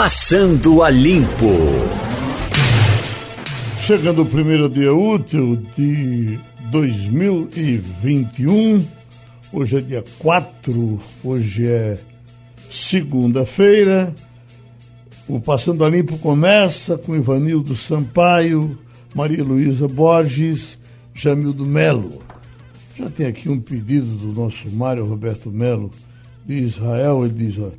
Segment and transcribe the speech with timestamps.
[0.00, 1.50] Passando a Limpo.
[3.80, 6.38] Chegando o primeiro dia útil de
[6.70, 8.86] 2021.
[9.52, 11.98] Hoje é dia 4, hoje é
[12.70, 14.14] segunda-feira.
[15.26, 18.78] O Passando a Limpo começa com Ivanildo Sampaio,
[19.12, 20.78] Maria Luísa Borges,
[21.12, 22.22] Jamildo Melo.
[22.96, 25.90] Já tem aqui um pedido do nosso Mário Roberto Melo,
[26.46, 27.72] de Israel, ele diz, ó,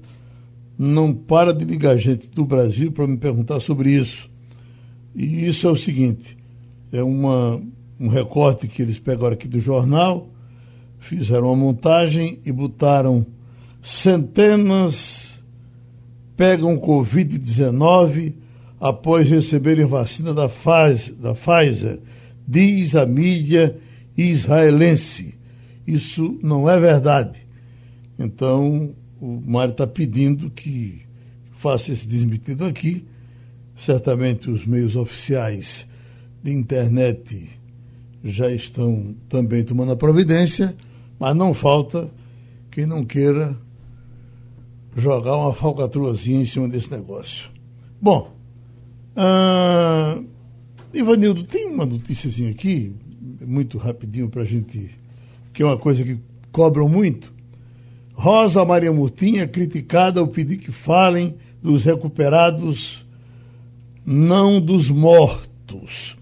[0.79, 4.29] não para de ligar gente do Brasil para me perguntar sobre isso.
[5.13, 6.37] E isso é o seguinte,
[6.93, 7.61] é uma,
[7.99, 10.29] um recorte que eles pegaram aqui do jornal,
[10.97, 13.25] fizeram uma montagem e botaram
[13.81, 15.43] centenas
[16.37, 18.35] pegam Covid-19
[18.79, 21.99] após receberem vacina da Pfizer, da Pfizer,
[22.47, 23.75] diz a mídia
[24.17, 25.35] israelense.
[25.85, 27.45] Isso não é verdade.
[28.17, 31.01] Então, o Mário está pedindo que
[31.51, 33.05] faça esse desmentido aqui.
[33.75, 35.87] Certamente os meios oficiais
[36.43, 37.49] de internet
[38.23, 40.75] já estão também tomando a providência,
[41.17, 42.11] mas não falta
[42.71, 43.57] quem não queira
[44.95, 47.49] jogar uma falcatruazinha em cima desse negócio.
[48.01, 48.35] Bom,
[49.15, 50.25] uh,
[50.93, 52.93] Ivanildo, tem uma notíciazinha aqui,
[53.45, 54.89] muito rapidinho para a gente,
[55.53, 56.17] que é uma coisa que
[56.51, 57.33] cobram muito.
[58.19, 63.05] Rosa Maria Murtinha criticada ao pedir que falem dos recuperados,
[64.05, 66.17] não dos mortos.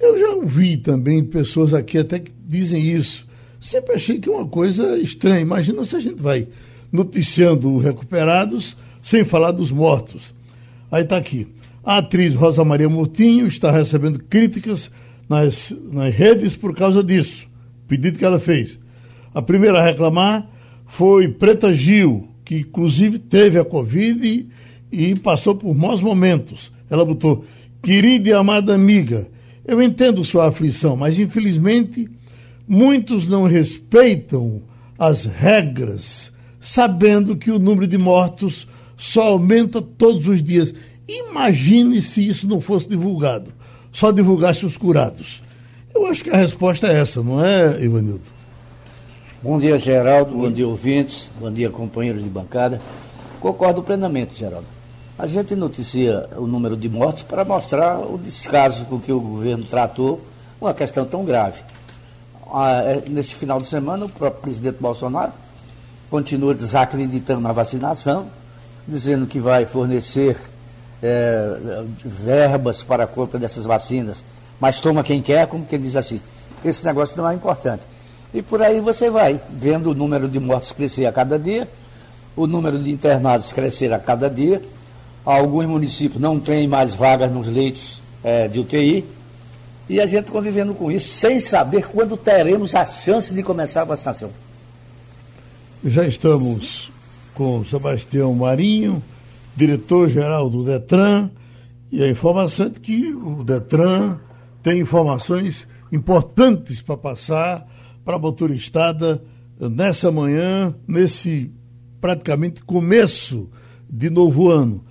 [0.00, 3.26] Eu já ouvi também pessoas aqui até que dizem isso.
[3.60, 5.40] Sempre achei que é uma coisa estranha.
[5.40, 6.46] Imagina se a gente vai
[6.92, 10.32] noticiando recuperados sem falar dos mortos.
[10.92, 11.48] Aí está aqui.
[11.82, 14.92] A atriz Rosa Maria Murtinho está recebendo críticas
[15.28, 17.48] nas, nas redes por causa disso.
[17.88, 18.78] Pedido que ela fez.
[19.34, 20.48] A primeira a reclamar
[20.92, 24.50] foi Preta Gil, que inclusive teve a Covid e,
[24.92, 26.70] e passou por maus momentos.
[26.90, 27.46] Ela botou,
[27.82, 29.26] querida e amada amiga,
[29.66, 32.10] eu entendo sua aflição, mas infelizmente
[32.68, 34.60] muitos não respeitam
[34.98, 40.74] as regras, sabendo que o número de mortos só aumenta todos os dias.
[41.08, 43.50] Imagine se isso não fosse divulgado,
[43.90, 45.42] só divulgasse os curados.
[45.94, 48.41] Eu acho que a resposta é essa, não é, Ivanildo?
[49.42, 50.36] Bom dia, Geraldo.
[50.36, 51.28] Bom dia, ouvintes.
[51.40, 52.78] Bom dia, companheiros de bancada.
[53.40, 54.68] Concordo plenamente, Geraldo.
[55.18, 59.64] A gente noticia o número de mortes para mostrar o descaso com que o governo
[59.64, 60.20] tratou
[60.60, 61.60] uma questão tão grave.
[62.54, 65.32] Ah, é, neste final de semana, o próprio presidente Bolsonaro
[66.08, 68.28] continua desacreditando a vacinação,
[68.86, 70.36] dizendo que vai fornecer
[71.02, 74.22] é, verbas para a compra dessas vacinas,
[74.60, 76.20] mas toma quem quer, como que ele diz assim.
[76.64, 77.82] Esse negócio não é importante.
[78.34, 81.68] E por aí você vai, vendo o número de mortos crescer a cada dia,
[82.34, 84.62] o número de internados crescer a cada dia.
[85.24, 89.04] Alguns municípios não têm mais vagas nos leitos é, de UTI.
[89.88, 93.84] E a gente convivendo com isso, sem saber quando teremos a chance de começar a
[93.84, 94.30] vacinação.
[95.84, 96.90] Já estamos
[97.34, 99.02] com Sebastião Marinho,
[99.54, 101.30] diretor-geral do Detran,
[101.90, 104.18] e a informação é que o Detran
[104.62, 107.66] tem informações importantes para passar
[108.04, 109.22] para a motoristada
[109.58, 111.50] nessa manhã, nesse
[112.00, 113.48] praticamente começo
[113.88, 114.84] de novo ano.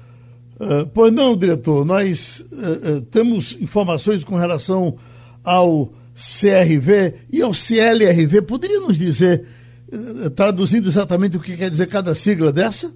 [0.55, 4.95] Uh, pois não, diretor, nós uh, uh, temos informações com relação
[5.43, 8.43] ao CRV e ao CLRV.
[8.43, 9.43] Poderia nos dizer,
[10.35, 12.93] traduzindo exatamente o que quer dizer cada sigla dessa?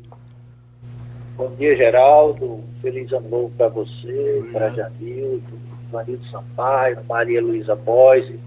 [1.35, 2.61] Bom dia, Geraldo.
[2.81, 5.59] Feliz ano novo para você, para Jamildo,
[5.91, 8.39] Vanildo Sampaio, Maria Luísa Boise,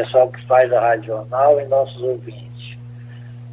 [0.00, 2.78] pessoal que faz a Rádio Jornal e nossos ouvintes.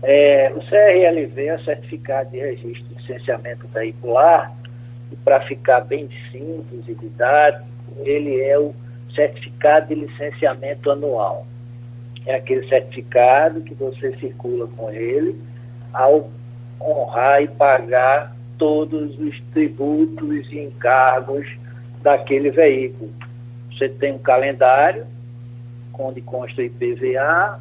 [0.01, 4.55] É, o CRLV é o Certificado de Registro de Licenciamento Veicular,
[5.11, 7.67] e para ficar bem simples e didático,
[7.99, 8.73] ele é o
[9.13, 11.45] Certificado de Licenciamento Anual.
[12.25, 15.41] É aquele certificado que você circula com ele
[15.93, 16.29] ao
[16.79, 21.47] honrar e pagar todos os tributos e encargos
[22.01, 23.13] daquele veículo.
[23.71, 25.05] Você tem um calendário
[25.99, 27.59] onde consta IPVA,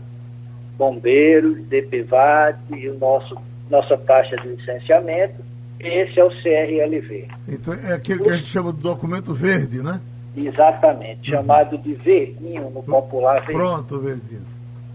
[0.77, 3.37] bombeiros, DPVAT e o nosso,
[3.71, 5.45] nossa taxa de licenciamento.
[5.79, 7.29] Esse é o CRLV.
[7.49, 10.01] Então é aquele que a gente chama de documento verde, né?
[10.37, 11.37] Exatamente, uhum.
[11.37, 13.59] chamado de verdinho no popular verdinho.
[13.59, 14.43] Pronto, verdinho.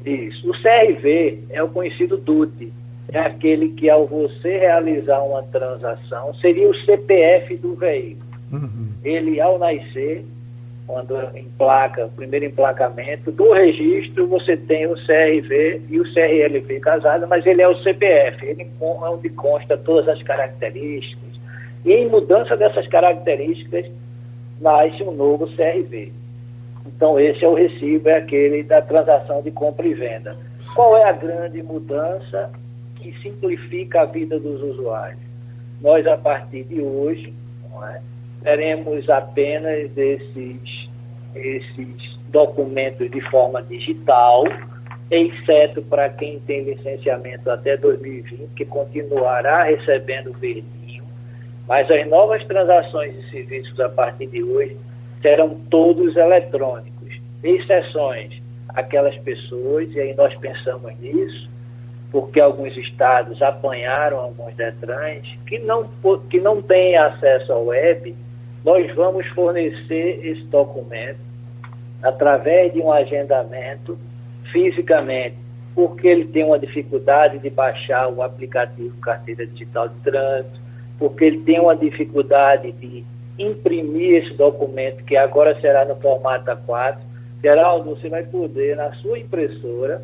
[0.05, 0.49] Isso.
[0.49, 2.71] O CRV é o conhecido DUT.
[3.07, 8.31] É aquele que, ao você realizar uma transação, seria o CPF do veículo.
[8.51, 8.89] Uhum.
[9.03, 10.25] Ele, ao nascer,
[10.87, 17.27] quando emplaca, o primeiro emplacamento do registro, você tem o CRV e o CRLV casado,
[17.27, 21.39] mas ele é o CPF, ele é onde consta todas as características,
[21.85, 23.85] E em mudança dessas características,
[24.59, 26.11] nasce um novo CRV.
[26.85, 30.35] Então, esse é o recibo, é aquele da transação de compra e venda.
[30.75, 32.51] Qual é a grande mudança
[32.95, 35.21] que simplifica a vida dos usuários?
[35.81, 37.33] Nós, a partir de hoje,
[37.83, 38.01] é,
[38.43, 40.89] teremos apenas esses,
[41.35, 44.43] esses documentos de forma digital,
[45.09, 51.03] exceto para quem tem licenciamento até 2020, que continuará recebendo verdinho,
[51.67, 54.77] mas as novas transações de serviços a partir de hoje
[55.21, 61.49] serão todos eletrônicos, exceções aquelas pessoas, e aí nós pensamos nisso,
[62.11, 65.89] porque alguns estados apanharam alguns detrans que não,
[66.29, 68.15] que não têm acesso ao web,
[68.63, 71.19] nós vamos fornecer esse documento
[72.01, 73.97] através de um agendamento
[74.51, 75.35] fisicamente,
[75.73, 80.59] porque ele tem uma dificuldade de baixar o aplicativo Carteira Digital de Trânsito,
[80.99, 83.03] porque ele tem uma dificuldade de
[83.39, 86.97] imprimir esse documento, que agora será no formato A4.
[87.41, 90.03] Geraldo, você vai poder, na sua impressora,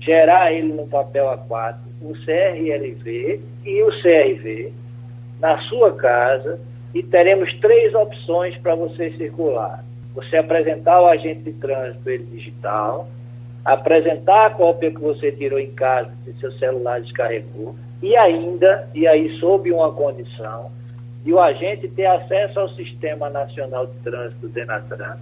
[0.00, 4.72] gerar ele no papel A4, o CRLV e o CRV,
[5.40, 6.58] na sua casa,
[6.94, 9.84] e teremos três opções para você circular.
[10.14, 13.08] Você apresentar o agente de trânsito ele digital,
[13.64, 19.08] apresentar a cópia que você tirou em casa, que seu celular descarregou, e ainda, e
[19.08, 20.70] aí sob uma condição,
[21.24, 25.16] de o agente ter acesso ao Sistema Nacional de Trânsito, DENATRAN,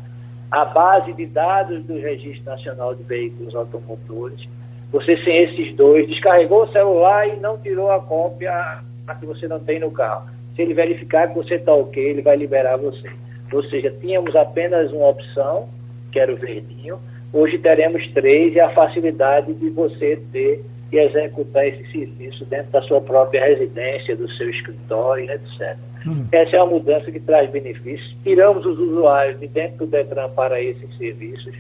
[0.51, 4.47] a base de dados do Registro Nacional de Veículos Automotores.
[4.91, 8.83] Você, sem esses dois, descarregou o celular e não tirou a cópia
[9.19, 10.29] que você não tem no carro.
[10.55, 13.11] Se ele verificar que você está ok, ele vai liberar você.
[13.53, 15.69] Ou seja, tínhamos apenas uma opção,
[16.11, 16.99] que era o verdinho,
[17.33, 22.83] hoje teremos três e a facilidade de você ter e executar esse serviço dentro da
[22.83, 25.77] sua própria residência, do seu escritório, etc.
[26.07, 26.27] Hum.
[26.31, 28.15] Essa é uma mudança que traz benefícios.
[28.23, 31.55] Tiramos os usuários de dentro do Detran para esses serviços,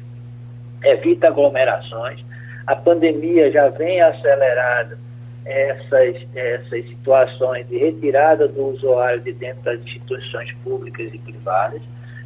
[0.84, 2.22] evita aglomerações.
[2.66, 4.98] A pandemia já vem acelerando
[5.44, 11.82] essas, essas situações de retirada do usuário de dentro das instituições públicas e privadas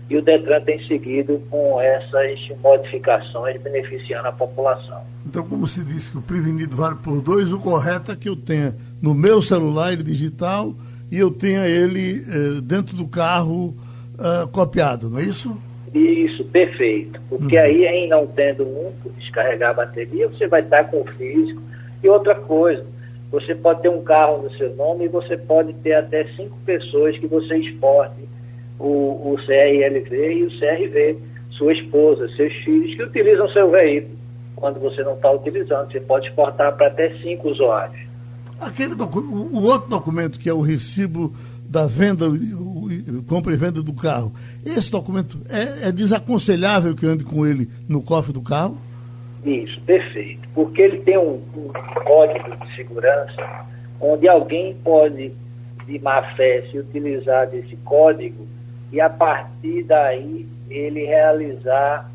[0.09, 5.03] e o Detran tem seguido com essas modificações beneficiando a população.
[5.27, 8.37] Então, como se disse que o prevenido vale por dois, o correto é que eu
[8.37, 10.75] tenha no meu celular ele digital
[11.11, 13.77] e eu tenha ele eh, dentro do carro
[14.15, 15.57] uh, copiado, não é isso?
[15.93, 17.21] Isso, perfeito.
[17.29, 17.63] Porque uhum.
[17.63, 21.61] aí, em não tendo um por descarregar a bateria, você vai estar com o físico.
[22.03, 22.85] E outra coisa,
[23.31, 27.19] você pode ter um carro no seu nome e você pode ter até cinco pessoas
[27.19, 28.29] que você exporte
[28.79, 31.19] o, o CRLV e o CRV,
[31.51, 34.17] sua esposa, seus filhos, que utilizam seu veículo.
[34.55, 38.07] Quando você não está utilizando, você pode exportar para até cinco usuários.
[38.61, 41.35] Aquele o outro documento que é o recibo
[41.69, 44.33] da venda, o, o, compra e venda do carro,
[44.65, 48.79] esse documento é, é desaconselhável que ande com ele no cofre do carro?
[49.45, 50.49] Isso, perfeito.
[50.55, 51.71] Porque ele tem um, um
[52.05, 53.67] código de segurança
[54.01, 55.33] onde alguém pode,
[55.87, 58.47] de má fé, se utilizar desse código
[58.93, 62.11] e a partir daí ele realizar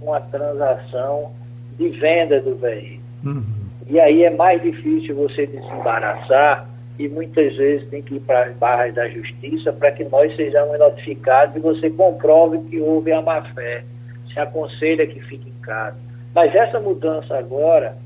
[0.00, 1.32] uma transação
[1.78, 3.02] de venda do veículo.
[3.24, 3.44] Uhum.
[3.88, 6.68] E aí é mais difícil você desembaraçar
[6.98, 10.78] e muitas vezes tem que ir para as barras da justiça para que nós sejamos
[10.78, 13.84] notificados e você comprove que houve a má fé.
[14.32, 15.96] Se aconselha que fique em casa.
[16.34, 17.96] Mas essa mudança agora,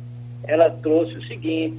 [0.44, 1.78] ela trouxe o seguinte,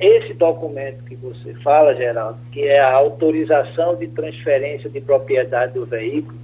[0.00, 5.86] esse documento que você fala, Geraldo, que é a autorização de transferência de propriedade do
[5.86, 6.36] veículo,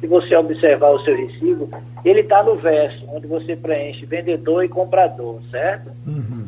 [0.00, 1.68] se você observar o seu recibo,
[2.04, 5.90] ele está no verso, onde você preenche vendedor e comprador, certo?
[6.06, 6.46] Uhum.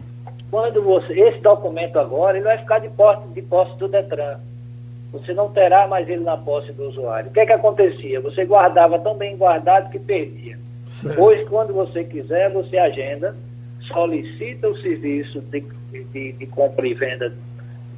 [0.50, 4.38] Quando você, esse documento agora, ele vai ficar de posse, de posse do Detran.
[5.12, 7.28] Você não terá mais ele na posse do usuário.
[7.28, 8.20] O que é que acontecia?
[8.20, 10.58] Você guardava tão bem guardado que perdia.
[11.02, 11.20] Certo.
[11.20, 13.34] Hoje, quando você quiser, você agenda,
[13.92, 15.64] solicita o serviço de,
[16.12, 17.32] de, de compra e venda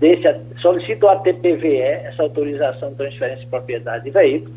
[0.01, 0.23] desse,
[0.61, 4.55] solicita o ATPVE, essa autorização de transferência de propriedade de veículo,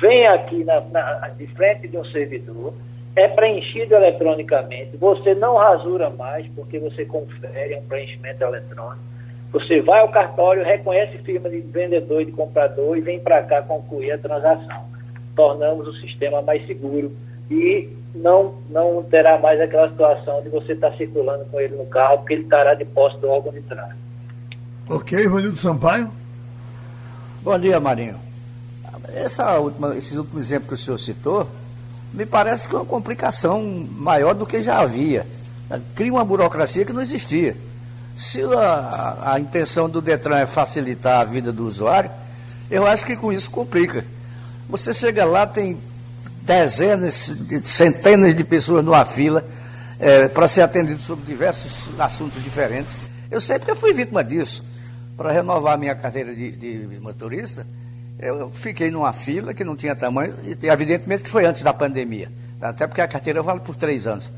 [0.00, 2.72] vem aqui na, na, de frente de um servidor,
[3.16, 9.02] é preenchido eletronicamente, você não rasura mais, porque você confere um preenchimento eletrônico.
[9.50, 13.62] Você vai ao cartório, reconhece firma de vendedor e de comprador e vem para cá
[13.62, 14.84] concluir a transação.
[15.34, 17.10] Tornamos o sistema mais seguro
[17.50, 22.18] e não, não terá mais aquela situação de você estar circulando com ele no carro,
[22.18, 23.94] porque ele estará de posse do órgão de trás.
[24.88, 26.10] Ok, Ivanildo Sampaio.
[27.42, 28.16] Bom dia, Marinho.
[29.14, 31.48] Essa última, esses últimos exemplos que o senhor citou,
[32.12, 33.62] me parece que é uma complicação
[33.92, 35.26] maior do que já havia.
[35.94, 37.56] Cria uma burocracia que não existia.
[38.16, 42.10] Se a, a intenção do Detran é facilitar a vida do usuário,
[42.70, 44.04] Eu acho que com isso complica.
[44.68, 45.78] Você chega lá, tem
[46.48, 47.30] dezenas,
[47.64, 49.44] centenas de pessoas numa fila
[50.00, 53.10] é, para ser atendido sobre diversos assuntos diferentes.
[53.30, 54.64] Eu sei porque eu fui vítima disso.
[55.14, 57.66] Para renovar minha carteira de, de, motorista,
[58.18, 62.30] eu fiquei numa fila que não tinha tamanho, e evidentemente que foi antes da pandemia.
[62.60, 64.32] Até porque a carteira vale por três anos.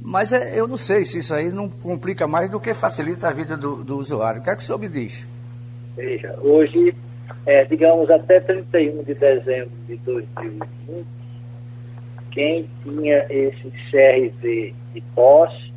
[0.00, 3.32] Mas é, eu não sei se isso aí não complica mais do que facilita a
[3.32, 4.40] vida do, do usuário.
[4.40, 5.24] O que é que o senhor me diz?
[5.96, 6.94] Veja, hoje,
[7.46, 11.06] é, digamos, até 31 de dezembro de 2020,
[12.32, 15.72] quem tinha esse CRV de posse,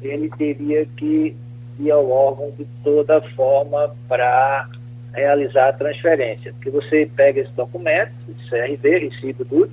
[0.00, 1.36] ele teria que
[1.78, 4.68] ir ao órgão de toda forma para
[5.12, 6.52] realizar a transferência.
[6.52, 8.12] Porque você pega esse documento,
[8.48, 9.70] CRV, recibo do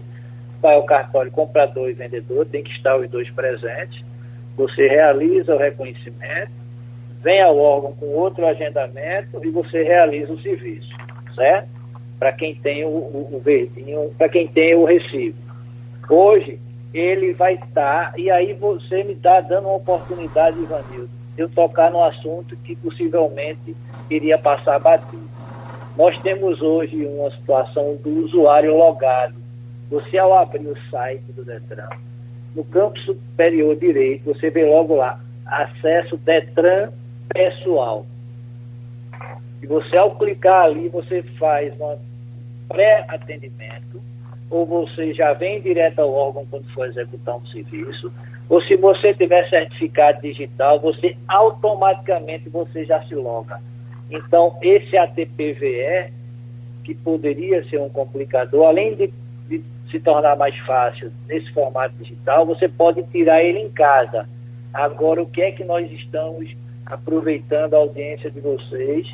[0.61, 4.05] vai ao cartório comprador e vendedor, tem que estar os dois presentes,
[4.55, 6.51] você realiza o reconhecimento,
[7.23, 10.89] vem ao órgão com outro agendamento e você realiza o serviço,
[11.35, 11.67] certo?
[12.19, 15.37] Para quem tem o, o, o verdinho, para quem tem o recibo.
[16.13, 16.59] Hoje,
[16.93, 21.89] ele vai estar, e aí você me está dando uma oportunidade, Ivanildo, de eu tocar
[21.89, 23.73] no assunto que possivelmente
[24.09, 25.29] iria passar batido.
[25.95, 29.35] Nós temos hoje uma situação do usuário logado.
[29.89, 31.87] Você, ao abrir o site do Detran,
[32.53, 36.91] no campo superior direito, você vê logo lá, acesso Detran
[37.29, 38.05] pessoal.
[39.63, 41.97] E você, ao clicar ali, você faz um
[42.67, 44.10] pré-atendimento,
[44.51, 48.11] ou você já vem direto ao órgão quando for executar um serviço,
[48.49, 53.61] ou se você tiver certificado digital, você automaticamente você já se loga.
[54.11, 56.11] Então, esse ATPVE,
[56.83, 59.13] que poderia ser um complicador, além de,
[59.47, 64.27] de se tornar mais fácil nesse formato digital, você pode tirar ele em casa.
[64.73, 66.53] Agora, o que é que nós estamos
[66.85, 69.07] aproveitando a audiência de vocês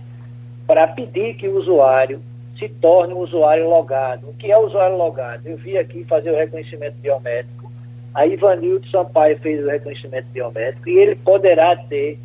[0.66, 2.22] para pedir que o usuário
[2.58, 4.30] se torne um usuário logado.
[4.30, 5.46] O que é usuário logado?
[5.46, 7.72] Eu vi aqui fazer o reconhecimento biométrico.
[8.14, 12.20] A Ivanildo Sampaio fez o reconhecimento biométrico e ele poderá ter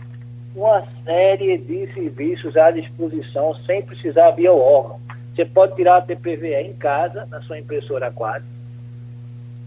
[0.54, 5.00] uma série de serviços à disposição sem precisar vir ao órgão.
[5.34, 8.46] Você pode tirar a TPVE em casa, na sua impressora aquática,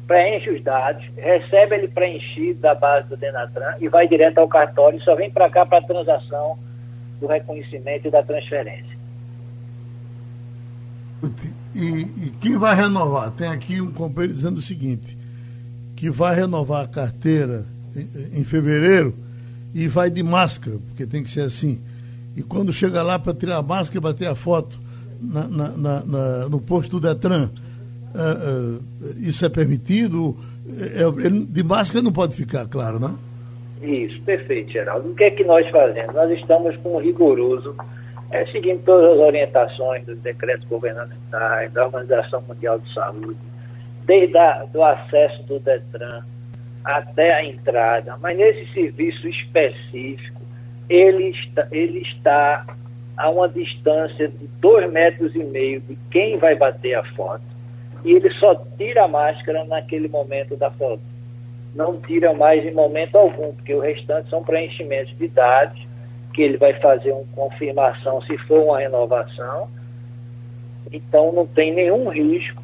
[0.07, 4.99] preenche os dados, recebe ele preenchido da base do Denatran e vai direto ao cartório
[4.99, 6.57] e só vem para cá para a transação
[7.19, 8.94] do reconhecimento e da transferência.
[11.73, 13.31] E, e, quem vai renovar?
[13.31, 15.17] Tem aqui um companheiro dizendo o seguinte:
[15.95, 17.65] que vai renovar a carteira
[17.95, 19.13] em, em fevereiro
[19.73, 21.81] e vai de máscara, porque tem que ser assim.
[22.35, 24.79] E quando chega lá para tirar a máscara e bater a foto
[25.21, 27.49] na, na, na, no posto do Detran,
[28.13, 28.83] uh, uh,
[29.17, 30.37] isso é permitido?
[30.67, 33.17] É, é, de máscara não pode ficar, claro, não?
[33.81, 35.09] Isso, perfeito, Geraldo.
[35.09, 36.15] O que é que nós fazemos?
[36.15, 37.75] Nós estamos com um rigoroso
[38.31, 43.37] é, seguindo todas as orientações dos decretos governamentais, da Organização Mundial de Saúde,
[44.03, 44.37] desde
[44.73, 46.23] o acesso do DETRAN
[46.83, 50.41] até a entrada, mas nesse serviço específico,
[50.87, 52.65] ele está, ele está
[53.17, 57.43] a uma distância de dois metros e meio de quem vai bater a foto,
[58.03, 61.01] e ele só tira a máscara naquele momento da foto.
[61.73, 65.84] Não tira mais em momento algum, porque o restante são preenchimentos de dados
[66.35, 69.69] que ele vai fazer uma confirmação se for uma renovação.
[70.91, 72.61] Então não tem nenhum risco,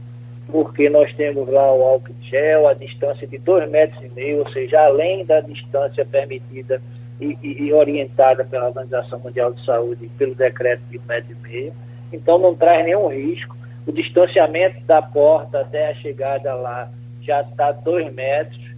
[0.51, 4.51] porque nós temos lá o álcool gel, a distância de dois metros e meio, ou
[4.51, 6.81] seja, além da distância permitida
[7.19, 11.47] e, e, e orientada pela Organização Mundial de Saúde pelo decreto de um metro e
[11.47, 11.73] meio.
[12.11, 13.55] Então não traz nenhum risco.
[13.87, 18.70] O distanciamento da porta até a chegada lá já está dois metros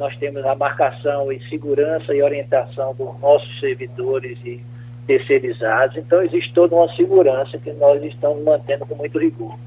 [0.00, 4.58] nós temos a marcação e segurança e orientação dos nossos servidores e
[5.06, 5.98] terceirizados.
[5.98, 9.58] Então, existe toda uma segurança que nós estamos mantendo com muito rigor.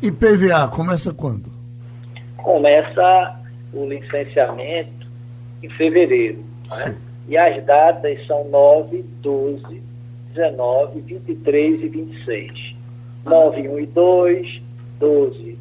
[0.00, 1.50] E PVA, começa quando?
[2.36, 3.40] Começa
[3.72, 5.08] o licenciamento
[5.60, 6.44] em fevereiro.
[6.70, 6.94] Né?
[7.26, 9.82] E as datas são 9, 12,
[10.34, 12.76] 19, 23 e 26.
[13.24, 14.62] 9, 1 e 2,
[15.00, 15.58] 12,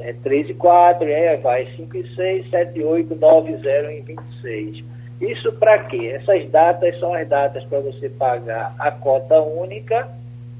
[0.00, 3.90] é, 3 e 4, é, vai 5 e 6, 7 e 8, 9 e 0
[3.90, 4.84] e 26.
[5.20, 6.12] Isso para quê?
[6.14, 10.08] Essas datas são as datas para você pagar a cota única,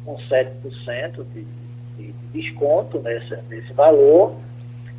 [0.04, 1.47] com 7% de,
[1.97, 4.37] de, de desconto nesse, nesse valor,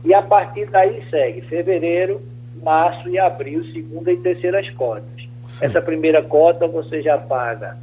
[0.04, 2.22] e a partir daí segue fevereiro,
[2.64, 5.30] março e abril, segunda e terceiras cotas.
[5.48, 5.66] Sim.
[5.66, 7.78] Essa primeira cota você já paga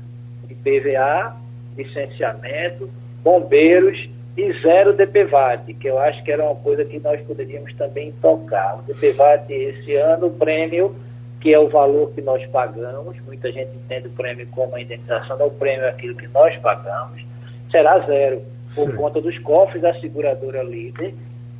[0.50, 1.37] IPVA,
[1.77, 2.91] licenciamento,
[3.23, 8.12] bombeiros e zero DPVAT, que eu acho que era uma coisa que nós poderíamos também
[8.23, 8.78] tocar.
[8.78, 10.95] O DPVAT esse ano, o prêmio,
[11.40, 15.37] que é o valor que nós pagamos, muita gente entende o prêmio como a indenização,
[15.37, 17.21] não o prêmio é aquilo que nós pagamos,
[17.68, 18.40] será zero,
[18.76, 18.97] por Sim.
[18.97, 21.14] conta dos cofres da seguradora líder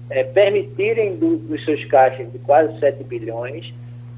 [0.09, 3.75] é, permitirem do, dos seus caixas de quase 7 bilhões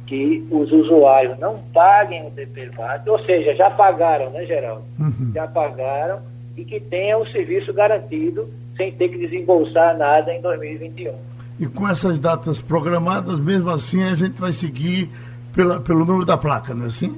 [0.06, 4.84] que os usuários não paguem o DPVAT, ou seja, já pagaram, né, Geraldo?
[4.98, 5.32] Uhum.
[5.34, 6.20] Já pagaram
[6.60, 11.14] e que tenham o serviço garantido sem ter que desembolsar nada em 2021.
[11.58, 15.10] E com essas datas programadas, mesmo assim, a gente vai seguir
[15.54, 17.14] pela, pelo número da placa, não é assim?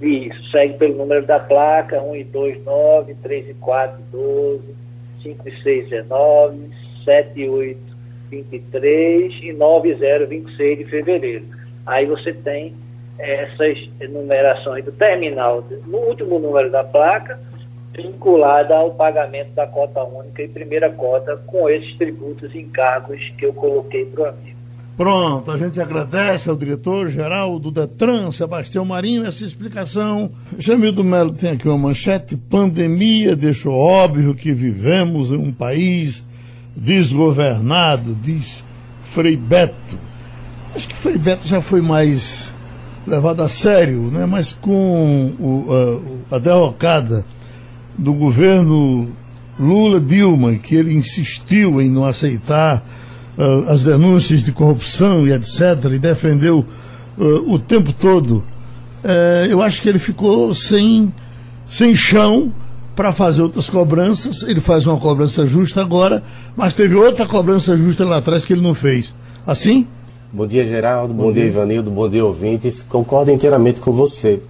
[0.00, 4.62] Isso, segue pelo número da placa, 1 e 2, 9, 3 e 4, 12,
[5.22, 6.70] 5 e 6, 19,
[7.04, 7.80] 7 e 8,
[8.30, 11.44] 23 e 9 e 0, 26 de fevereiro.
[11.86, 12.74] Aí você tem
[13.18, 13.78] essas
[14.10, 17.38] numerações do terminal, no último número da placa,
[17.94, 23.44] vinculada ao pagamento da cota única e primeira cota com esses tributos e encargos que
[23.44, 24.52] eu coloquei para o amigo.
[24.96, 30.30] Pronto, a gente agradece ao diretor-geral do Detran, Sebastião Marinho, essa explicação.
[30.58, 36.26] Jamildo Melo tem aqui uma manchete: pandemia deixou óbvio que vivemos em um país
[36.76, 38.62] desgovernado, diz
[39.12, 39.98] Frei Beto.
[40.74, 42.52] Acho que Frei Beto já foi mais
[43.06, 44.26] levado a sério, né?
[44.26, 45.66] mas com o,
[46.30, 47.24] a, a derrocada
[47.96, 49.04] do governo
[49.58, 52.84] Lula-Dilma, que ele insistiu em não aceitar
[53.36, 56.64] uh, as denúncias de corrupção e etc., e defendeu
[57.18, 58.44] uh, o tempo todo,
[59.04, 61.12] uh, eu acho que ele ficou sem,
[61.70, 62.52] sem chão
[62.94, 64.42] para fazer outras cobranças.
[64.42, 66.22] Ele faz uma cobrança justa agora,
[66.56, 69.14] mas teve outra cobrança justa lá atrás que ele não fez.
[69.46, 69.86] Assim?
[70.32, 71.12] Bom dia, Geraldo.
[71.12, 71.90] Bom, bom dia, dia, Ivanildo.
[71.90, 72.82] Bom dia, ouvintes.
[72.88, 74.40] Concordo inteiramente com você.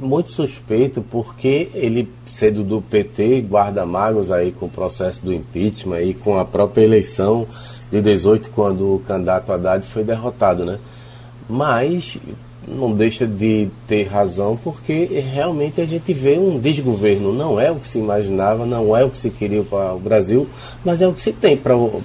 [0.00, 6.00] Muito suspeito porque ele, sendo do PT, guarda magos aí com o processo do impeachment
[6.02, 7.46] e com a própria eleição
[7.90, 10.78] de 18, quando o candidato Haddad foi derrotado, né?
[11.48, 12.18] Mas
[12.66, 17.32] não deixa de ter razão, porque realmente a gente vê um desgoverno.
[17.32, 20.46] Não é o que se imaginava, não é o que se queria para o Brasil,
[20.84, 22.02] mas é o que se tem para o,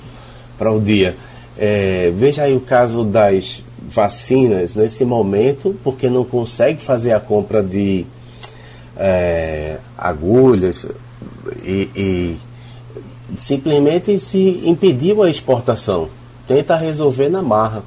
[0.58, 1.16] para o dia.
[1.58, 7.62] É, veja aí o caso das vacinas nesse momento, porque não consegue fazer a compra
[7.62, 8.06] de
[8.98, 10.88] é, agulhas
[11.64, 12.38] e, e
[13.38, 16.10] simplesmente se impediu a exportação.
[16.48, 17.84] Tenta resolver na marra.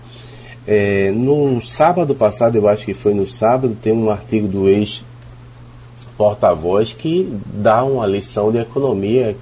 [0.67, 6.93] É, no sábado passado, eu acho que foi no sábado, tem um artigo do ex-porta-voz
[6.93, 9.37] que dá uma lição de economia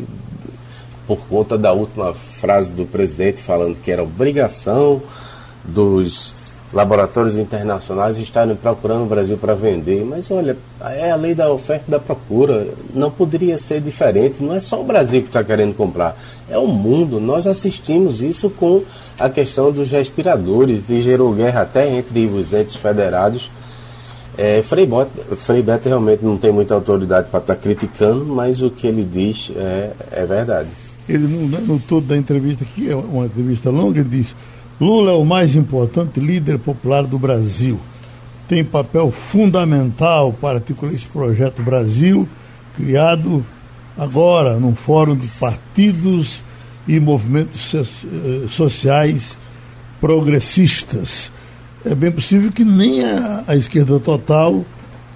[1.07, 5.03] por conta da última frase do presidente falando que era obrigação
[5.64, 6.35] dos
[6.75, 10.05] laboratórios internacionais estarem procurando o Brasil para vender.
[10.05, 12.69] Mas olha, é a lei da oferta e da procura.
[12.93, 14.43] Não poderia ser diferente.
[14.43, 16.17] Não é só o Brasil que está querendo comprar,
[16.51, 17.21] é o mundo.
[17.21, 18.83] Nós assistimos isso com
[19.19, 23.51] a questão dos respiradores, e gerou guerra até entre os entes federados.
[24.37, 28.88] É, Frei, Beto, realmente não tem muita autoridade para estar tá criticando, mas o que
[28.88, 30.69] ele diz é, é verdade.
[31.09, 34.35] Ele, no, no todo da entrevista, que é uma entrevista longa, ele diz
[34.81, 37.79] Lula é o mais importante líder popular do Brasil.
[38.49, 42.29] Tem papel fundamental para articular esse projeto Brasil,
[42.77, 43.45] criado
[43.97, 46.43] agora num fórum de partidos
[46.88, 49.38] e movimentos eh, sociais
[50.01, 51.31] progressistas.
[51.85, 54.64] É bem possível que nem a, a esquerda total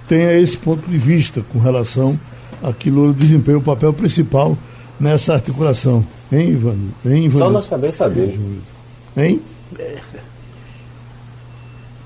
[0.07, 2.19] tenha esse ponto de vista com relação
[2.63, 4.57] a que Lula desempenha o papel principal
[4.99, 6.05] nessa articulação.
[6.33, 6.77] Hein, Ivan?
[7.05, 7.39] Hein, Ivan?
[7.39, 8.61] Só na cabeça dele.
[9.17, 9.43] Hein?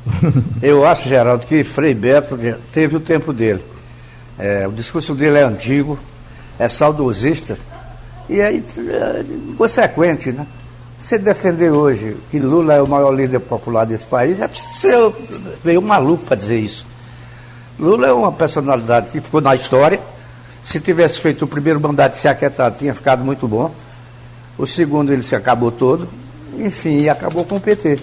[0.62, 2.38] Eu acho, Geraldo, que Frei Beto
[2.72, 3.62] teve o tempo dele.
[4.38, 5.98] É, o discurso dele é antigo,
[6.58, 7.56] é saudosista
[8.28, 9.24] e é, é
[9.56, 10.46] consequente, né?
[10.98, 15.12] Você defender hoje que Lula é o maior líder popular desse país, é ser
[15.64, 16.86] meio maluco para dizer isso.
[17.78, 20.00] Lula é uma personalidade que ficou na história.
[20.62, 23.74] Se tivesse feito o primeiro mandato de se aquietar, tinha ficado muito bom.
[24.56, 26.08] O segundo ele se acabou todo
[26.58, 27.98] enfim, acabou com o PT.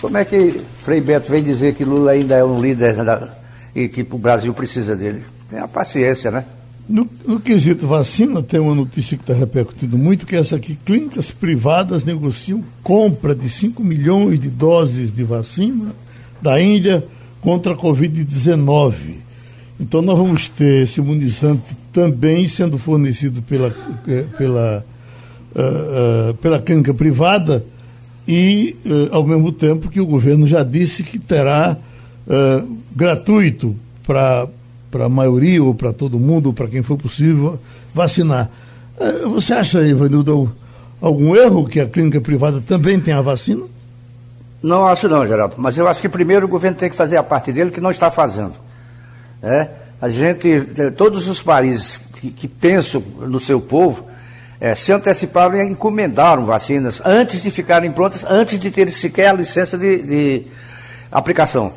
[0.00, 3.28] Como é que Frei Beto vem dizer que Lula ainda é um líder da,
[3.74, 5.22] e que o Brasil precisa dele?
[5.48, 6.44] Tenha paciência, né?
[6.88, 10.78] No, no, quesito vacina, tem uma notícia que está repercutindo muito, que é essa aqui,
[10.84, 15.92] clínicas privadas negociam compra de 5 milhões de doses de vacina
[16.40, 17.04] da Índia
[17.40, 18.94] contra a Covid-19.
[19.78, 23.74] Então nós vamos ter esse imunizante também sendo fornecido pela,
[24.08, 24.84] eh, pela,
[25.54, 27.64] uh, uh, pela clínica privada,
[28.28, 31.76] e, uh, ao mesmo tempo, que o governo já disse que terá
[32.92, 34.48] gratuito para
[35.04, 37.56] a maioria ou para todo mundo, para quem for possível,
[37.94, 38.50] vacinar.
[39.32, 40.52] Você acha, Ivanildo,
[41.00, 43.62] algum erro que a clínica privada também tenha vacina?
[44.60, 47.22] Não acho não, Geraldo, mas eu acho que primeiro o governo tem que fazer a
[47.22, 48.65] parte dele que não está fazendo.
[49.42, 49.68] É?
[50.00, 54.06] A gente, todos os países que, que pensam no seu povo
[54.60, 59.32] é, se anteciparam e encomendaram vacinas antes de ficarem prontas, antes de ter sequer a
[59.32, 60.46] licença de, de
[61.10, 61.72] aplicação.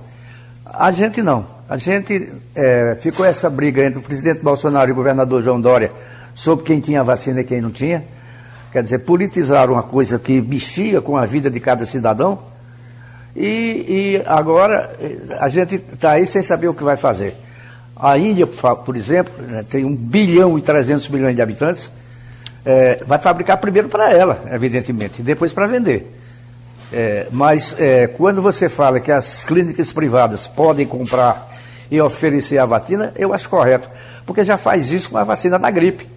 [0.65, 1.45] A gente não.
[1.67, 5.91] A gente é, ficou essa briga entre o presidente Bolsonaro e o governador João Dória
[6.33, 8.03] sobre quem tinha vacina e quem não tinha.
[8.71, 12.39] Quer dizer, politizaram uma coisa que mexia com a vida de cada cidadão.
[13.35, 14.95] E, e agora
[15.39, 17.35] a gente está aí sem saber o que vai fazer.
[17.99, 21.91] A Índia, por exemplo, né, tem 1 bilhão e 300 milhões de habitantes
[22.65, 26.15] é, vai fabricar primeiro para ela, evidentemente, e depois para vender.
[26.91, 31.51] É, mas é, quando você fala que as clínicas privadas podem comprar
[31.89, 33.87] e oferecer a vacina, eu acho correto,
[34.25, 36.07] porque já faz isso com a vacina da gripe.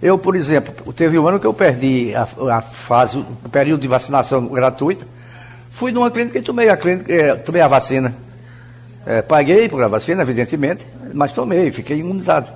[0.00, 3.88] Eu, por exemplo, teve um ano que eu perdi a, a fase, o período de
[3.88, 5.06] vacinação gratuita,
[5.70, 8.14] fui numa clínica e tomei a, clínica, é, tomei a vacina.
[9.04, 12.48] É, paguei por a vacina, evidentemente, mas tomei, fiquei imunizado.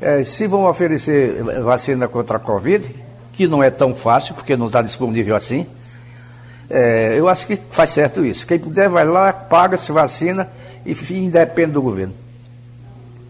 [0.00, 2.84] É, se vão oferecer vacina contra a Covid,
[3.32, 5.66] que não é tão fácil, porque não está disponível assim,
[6.68, 8.46] é, eu acho que faz certo isso.
[8.46, 10.48] Quem puder vai lá, paga, se vacina
[10.84, 12.14] e independe do governo.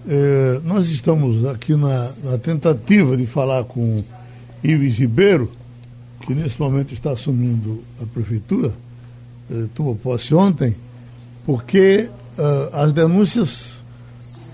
[0.06, 4.04] É, nós estamos aqui na, na, tentativa de falar com
[4.62, 5.50] Ives Ribeiro,
[6.20, 8.72] que nesse momento está assumindo a prefeitura,
[9.50, 10.76] é, tomou posse ontem,
[11.44, 13.82] porque uh, as denúncias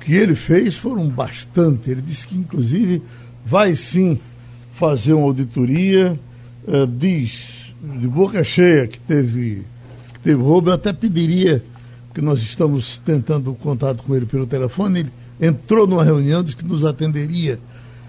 [0.01, 1.91] que ele fez foram bastante.
[1.91, 3.03] Ele disse que, inclusive,
[3.45, 4.19] vai sim
[4.73, 6.19] fazer uma auditoria,
[6.67, 9.65] uh, diz de boca cheia que teve,
[10.13, 10.71] que teve roubo.
[10.71, 11.63] Eu até pediria,
[12.09, 16.65] porque nós estamos tentando contato com ele pelo telefone, ele entrou numa reunião, disse que
[16.65, 17.59] nos atenderia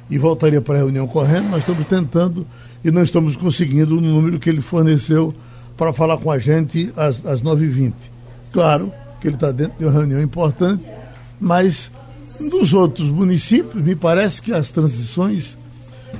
[0.09, 1.49] e voltaria para a reunião correndo.
[1.49, 2.45] Nós estamos tentando
[2.83, 5.33] e não estamos conseguindo o número que ele forneceu
[5.77, 7.93] para falar com a gente às, às 9h20.
[8.51, 10.83] Claro que ele está dentro de uma reunião importante
[11.41, 11.89] mas
[12.39, 15.57] nos outros municípios, me parece que as transições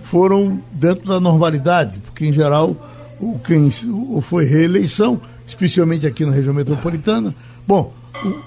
[0.03, 2.75] foram dentro da normalidade, porque em geral
[3.19, 7.35] o quem o foi reeleição, especialmente aqui na região metropolitana.
[7.67, 7.93] Bom,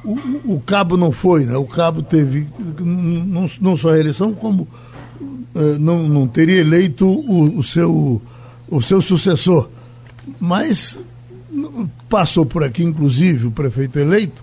[0.05, 1.57] o, o, o Cabo não foi, né?
[1.57, 2.49] O Cabo teve
[2.81, 4.69] não, não só reeleição, como
[5.55, 8.21] uh, não, não teria eleito o, o, seu,
[8.69, 9.69] o seu sucessor.
[10.41, 10.99] Mas
[12.09, 14.43] passou por aqui, inclusive, o prefeito eleito,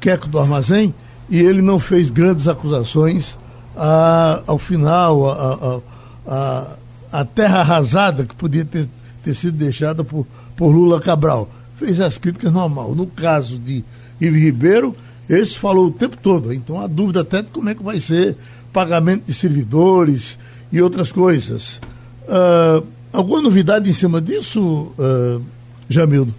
[0.00, 0.94] Queco do Armazém,
[1.28, 3.36] e ele não fez grandes acusações
[3.76, 5.80] a, ao final, a,
[6.26, 6.76] a,
[7.20, 8.88] a, terra arrasada que podia ter,
[9.22, 11.48] ter sido deixada por, por Lula Cabral.
[11.76, 12.94] Fez as críticas normal.
[12.94, 13.84] No caso de
[14.20, 14.94] Ivo Ribeiro,
[15.28, 16.52] esse falou o tempo todo.
[16.52, 18.36] Então a dúvida até de como é que vai ser
[18.72, 20.38] pagamento de servidores
[20.70, 21.80] e outras coisas.
[22.24, 25.42] Uh, alguma novidade em cima disso, uh,
[25.88, 26.34] Jamildo?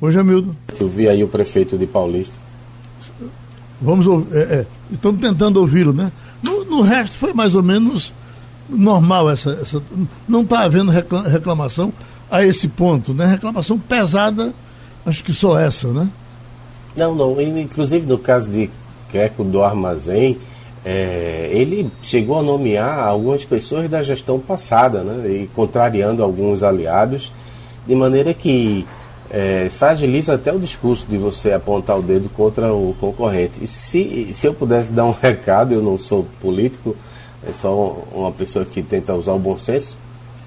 [0.00, 0.54] Ô, Jamildo.
[0.78, 2.34] Eu vi aí o prefeito de Paulista.
[3.80, 4.36] Vamos ouvir.
[4.36, 6.12] É, é, estamos tentando ouvi-lo, né?
[6.42, 8.12] No, no, resto foi mais ou menos
[8.68, 9.58] normal essa.
[9.62, 9.82] essa
[10.28, 11.92] não está havendo reclamação
[12.30, 13.26] a esse ponto, né?
[13.26, 14.52] Reclamação pesada,
[15.04, 16.08] acho que só essa, né?
[16.96, 17.40] Não, não.
[17.40, 18.70] Inclusive no caso de
[19.10, 20.38] Queco do Armazém,
[20.84, 25.28] é, ele chegou a nomear algumas pessoas da gestão passada, né?
[25.28, 27.32] E contrariando alguns aliados,
[27.86, 28.86] de maneira que
[29.30, 33.62] é, fragiliza até o discurso de você apontar o dedo contra o concorrente.
[33.62, 36.96] E se, se eu pudesse dar um recado, eu não sou político,
[37.46, 39.96] é só uma pessoa que tenta usar o bom senso,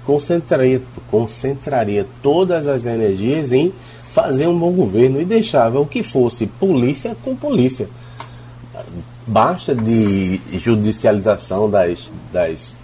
[0.04, 3.72] concentraria, concentraria todas as energias em
[4.10, 7.88] fazer um bom governo e deixava o que fosse polícia com polícia.
[9.26, 12.74] Basta de judicialização das, das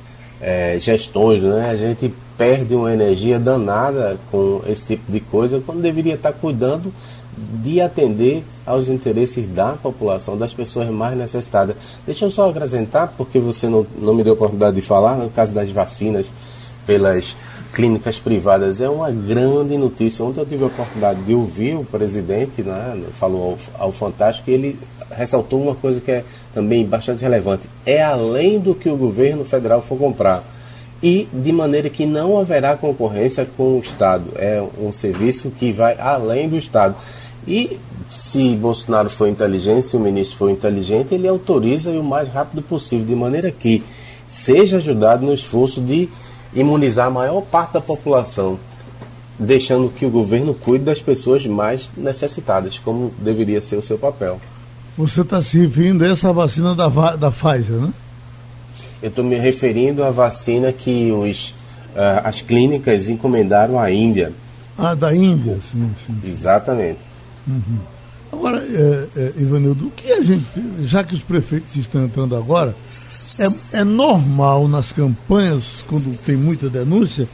[0.40, 1.70] é, gestões, né?
[1.70, 6.92] A gente perde uma energia danada com esse tipo de coisa, quando deveria estar cuidando
[7.36, 11.76] de atender aos interesses da população, das pessoas mais necessitadas.
[12.04, 15.52] Deixa eu só acrescentar, porque você não, não me deu oportunidade de falar, no caso
[15.52, 16.26] das vacinas
[16.86, 17.34] pelas
[17.74, 20.24] clínicas privadas, é uma grande notícia.
[20.24, 24.54] Ontem eu tive a oportunidade de ouvir o presidente, né, falou ao, ao Fantástico, e
[24.54, 24.78] ele
[25.10, 27.68] ressaltou uma coisa que é também bastante relevante.
[27.84, 30.42] É além do que o governo federal for comprar
[31.02, 34.24] e de maneira que não haverá concorrência com o Estado.
[34.36, 36.94] É um serviço que vai além do Estado.
[37.46, 37.78] E
[38.10, 43.06] se Bolsonaro for inteligente, se o ministro for inteligente, ele autoriza o mais rápido possível,
[43.06, 43.82] de maneira que
[44.28, 46.08] seja ajudado no esforço de
[46.54, 48.58] imunizar a maior parte da população,
[49.38, 54.40] deixando que o governo cuide das pessoas mais necessitadas, como deveria ser o seu papel.
[54.96, 57.92] Você está se referindo a essa vacina da, da Pfizer, né?
[59.02, 61.50] Eu estou me referindo à vacina que os,
[61.94, 64.32] uh, as clínicas encomendaram à Índia.
[64.78, 66.18] Ah, da Índia, sim, sim.
[66.24, 67.00] Exatamente.
[67.46, 67.78] Uhum.
[68.32, 70.44] Agora, é, é, Ivanildo, o que a gente,
[70.84, 72.74] já que os prefeitos estão entrando agora,
[73.38, 77.28] é, é normal nas campanhas, quando tem muita denúncia,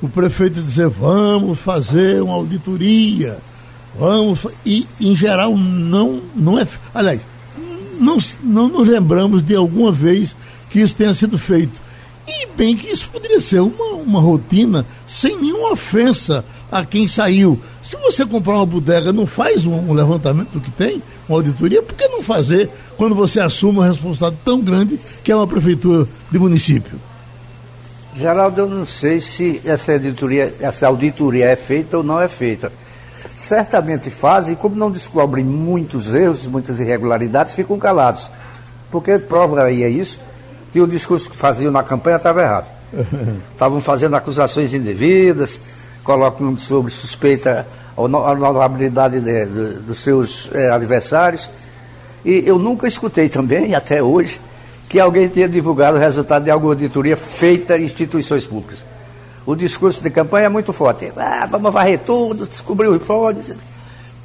[0.00, 3.38] o prefeito dizer vamos fazer uma auditoria,
[3.98, 7.26] vamos e em geral não não é, aliás,
[7.98, 10.36] não não nos lembramos de alguma vez
[10.76, 11.80] que isso tenha sido feito.
[12.28, 17.58] E bem que isso poderia ser uma, uma rotina sem nenhuma ofensa a quem saiu.
[17.82, 21.82] Se você comprar uma bodega, não faz um, um levantamento do que tem, uma auditoria,
[21.82, 26.06] por que não fazer quando você assume uma responsabilidade tão grande que é uma prefeitura
[26.30, 27.00] de município?
[28.14, 32.70] Geraldo, eu não sei se essa auditoria, essa auditoria é feita ou não é feita.
[33.34, 38.28] Certamente fazem, como não descobrem muitos erros, muitas irregularidades, ficam calados.
[38.90, 40.20] Porque prova aí é isso,
[40.76, 42.70] que o discurso que faziam na campanha estava errado.
[43.50, 45.58] Estavam fazendo acusações indevidas,
[46.04, 51.48] colocam sobre suspeita a honorabilidade de, de, dos seus é, adversários.
[52.22, 54.38] E eu nunca escutei também, até hoje,
[54.86, 58.84] que alguém tenha divulgado o resultado de alguma auditoria feita em instituições públicas.
[59.46, 61.10] O discurso de campanha é muito forte.
[61.16, 63.56] Ah, vamos varrer tudo, descobrir o fraude,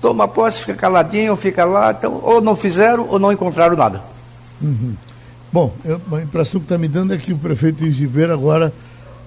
[0.02, 1.92] toma posse, fica caladinho, fica lá.
[1.92, 4.02] Então, ou não fizeram ou não encontraram nada.
[4.62, 4.96] Uhum.
[5.54, 8.72] Bom, eu, a impressão que está me dando é que o prefeito de Ribeira agora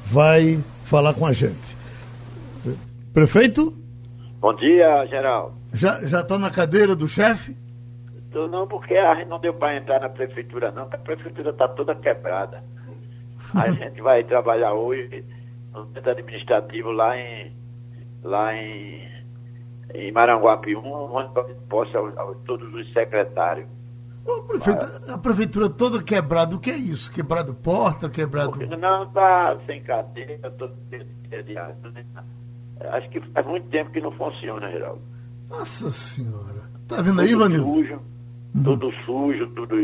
[0.06, 1.76] vai falar com a gente.
[3.12, 3.74] Prefeito?
[4.40, 5.54] Bom dia, geral.
[5.72, 7.54] Já está na cadeira do chefe?
[8.32, 11.68] Não, porque a gente não deu para entrar na prefeitura, não, porque a prefeitura está
[11.68, 12.64] toda quebrada.
[13.54, 15.24] A gente vai trabalhar hoje
[15.72, 17.52] no centro administrativo lá em,
[18.22, 19.08] lá em,
[19.94, 21.98] em Maranguape 1, onde possa
[22.46, 23.73] todos os secretários.
[24.24, 27.12] Prefeito, a prefeitura toda quebrada, o que é isso?
[27.12, 28.52] Quebrado porta, quebrado.
[28.52, 31.76] Porque não está sem cadeira, todo dia.
[32.92, 35.02] Acho que faz muito tempo que não funciona, Geraldo.
[35.50, 36.70] Nossa Senhora.
[36.88, 37.70] Tá vendo aí, Vanildo?
[37.72, 38.00] Sujo.
[38.62, 39.74] Tudo sujo, tudo.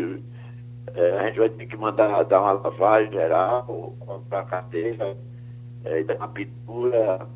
[0.94, 5.16] É, a gente vai ter que mandar dar uma lavagem geral, comprar carteira,
[5.84, 7.26] é, dar uma pintura,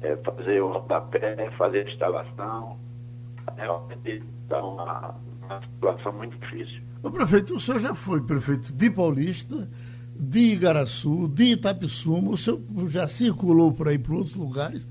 [0.00, 2.78] é, fazer o rodapé, fazer a instalação.
[3.56, 5.14] Realmente está uma,
[5.48, 6.82] uma situação muito difícil.
[7.02, 9.68] O prefeito, o senhor já foi prefeito de Paulista,
[10.18, 14.86] de Igaraçu, de Itapissuma, o senhor já circulou por aí para outros lugares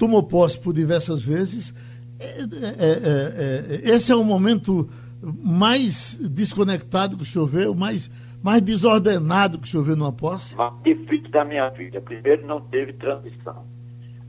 [0.00, 1.74] tomou posse por diversas vezes.
[2.18, 4.88] É, é, é, esse é o momento
[5.22, 8.10] mais desconectado que o senhor vê, o mais,
[8.42, 10.56] mais desordenado que o senhor vê numa posse?
[10.56, 12.00] Mais difícil da minha vida.
[12.00, 13.64] Primeiro, não teve transição.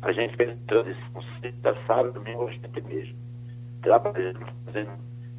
[0.02, 3.15] A gente fez transição sexta, sábado, domingo, a gente mesmo.
[3.82, 4.91] Trabalhando, fazendo,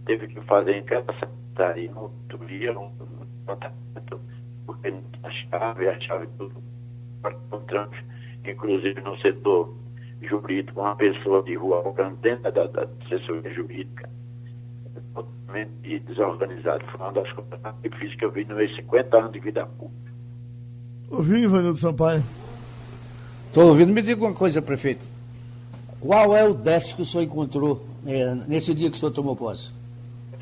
[0.06, 2.90] teve que fazer em cada secretaria uma auditoria, um
[3.46, 4.20] tratamento,
[4.66, 6.62] porque tinha chave, a chave tudo.
[7.24, 7.96] Encontramos,
[8.44, 9.74] inclusive no setor
[10.20, 11.82] jurídico, uma pessoa de rua
[12.20, 14.08] dentro da, da assessoria jurídica,
[15.14, 16.84] totalmente desorganizado.
[16.86, 19.66] Foi uma das coisas mais difíceis que eu vi nos meus 50 anos de vida
[19.66, 20.12] pública.
[21.10, 22.22] Ouviu, Ivanildo Sampaio?
[23.48, 23.92] Estou ouvindo.
[23.92, 25.04] Me diga uma coisa, prefeito.
[26.00, 29.36] Qual é o déficit que o senhor encontrou é, nesse dia que o senhor tomou
[29.36, 29.81] posse?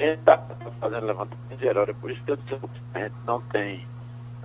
[0.01, 0.39] Está
[0.81, 2.59] fazendo levantamento geral, é por isso que eu disse
[2.95, 3.87] a gente não tem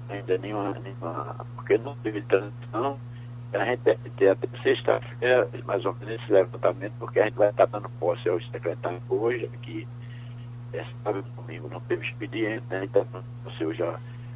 [0.10, 3.00] ainda nenhuma, nenhuma porque não teve transição
[3.54, 7.50] a gente deve ter até sexta-feira, mais ou menos, esse levantamento, porque a gente vai
[7.50, 9.88] estar dando posse ao secretário hoje, que
[10.74, 12.88] é sábado domingo não teve expediente, né?
[12.92, 13.84] dando posse hoje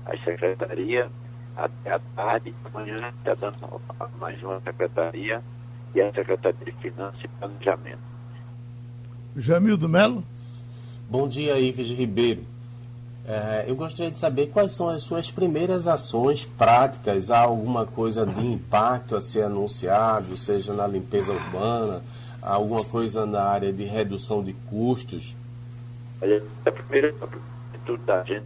[0.06, 1.10] às secretarias,
[1.58, 3.82] até a tarde, amanhã a gente está dando
[4.20, 5.42] mais uma secretaria
[5.94, 8.00] e a Secretaria de Finanças e Planejamento.
[9.36, 10.24] Jamildo Melo.
[11.10, 12.44] Bom dia, Ives Ribeiro.
[13.26, 17.32] É, eu gostaria de saber quais são as suas primeiras ações práticas.
[17.32, 22.04] Há alguma coisa de impacto a ser anunciado, seja na limpeza urbana,
[22.40, 25.36] alguma coisa na área de redução de custos?
[26.22, 27.12] Olha, a primeira
[27.74, 28.46] atitude da gente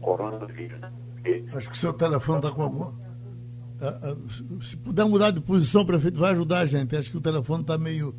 [0.00, 0.80] coronavírus.
[0.80, 0.90] Né?
[1.54, 2.94] Acho que o seu telefone está com alguma.
[4.62, 6.96] Se puder mudar de posição, prefeito, vai ajudar a gente.
[6.96, 8.14] Acho que o telefone está meio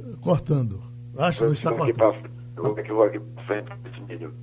[0.00, 0.95] eh, cortando.
[1.18, 2.16] Acho que não está cortando.
[2.56, 4.34] Eu vou aqui, vou aqui para frente esse vídeo.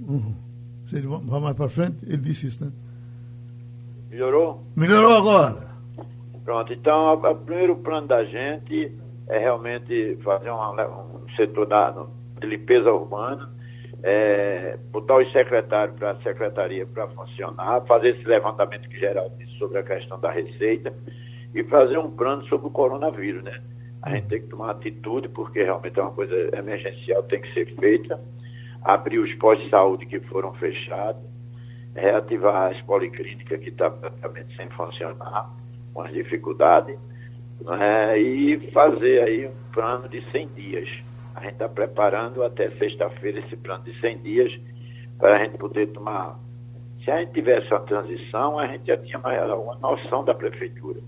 [0.00, 0.34] Uhum.
[0.86, 2.72] Se ele vai mais para frente, ele disse isso, né?
[4.10, 4.62] Melhorou?
[4.76, 5.76] Melhorou agora.
[6.44, 8.92] Pronto, então o primeiro plano da gente
[9.28, 11.90] é realmente fazer uma, um setor da,
[12.40, 13.50] de limpeza urbana,
[14.02, 19.58] é, botar os secretários para a secretaria para funcionar, fazer esse levantamento que geral disse
[19.58, 20.94] sobre a questão da receita
[21.52, 23.60] e fazer um plano sobre o coronavírus, né?
[24.06, 27.74] A gente tem que tomar atitude, porque realmente é uma coisa emergencial, tem que ser
[27.74, 28.20] feita.
[28.80, 31.20] Abrir os pós-saúde que foram fechados,
[31.92, 35.50] reativar as policlínicas que estão praticamente sem funcionar,
[35.92, 36.96] com as dificuldades,
[37.62, 40.88] né, e fazer aí um plano de 100 dias.
[41.34, 44.60] A gente está preparando até sexta-feira esse plano de 100 dias
[45.18, 46.38] para a gente poder tomar.
[47.04, 51.00] Se a gente tivesse uma transição, a gente já tinha uma noção da prefeitura.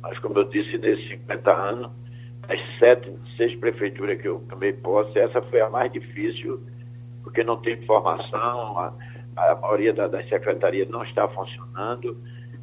[0.00, 2.07] Mas, como eu disse, nesses 50 anos,
[2.48, 6.60] as sete, seis prefeituras que eu tomei posse, essa foi a mais difícil,
[7.22, 8.92] porque não tem informação, a,
[9.36, 12.16] a maioria da, das secretarias não está funcionando,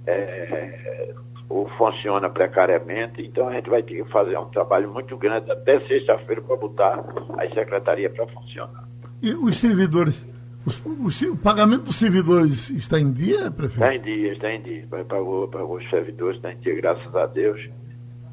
[0.07, 1.13] é,
[1.47, 5.79] ou funciona precariamente, então a gente vai ter que fazer um trabalho muito grande até
[5.81, 7.05] sexta-feira para botar
[7.37, 8.87] as secretarias para funcionar.
[9.21, 10.25] E os servidores,
[10.65, 13.83] os, os, o pagamento dos servidores está em dia, prefeito?
[13.83, 14.87] Está em dia, está em dia.
[15.07, 17.61] Pagou, pagou os servidores, está em dia, graças a Deus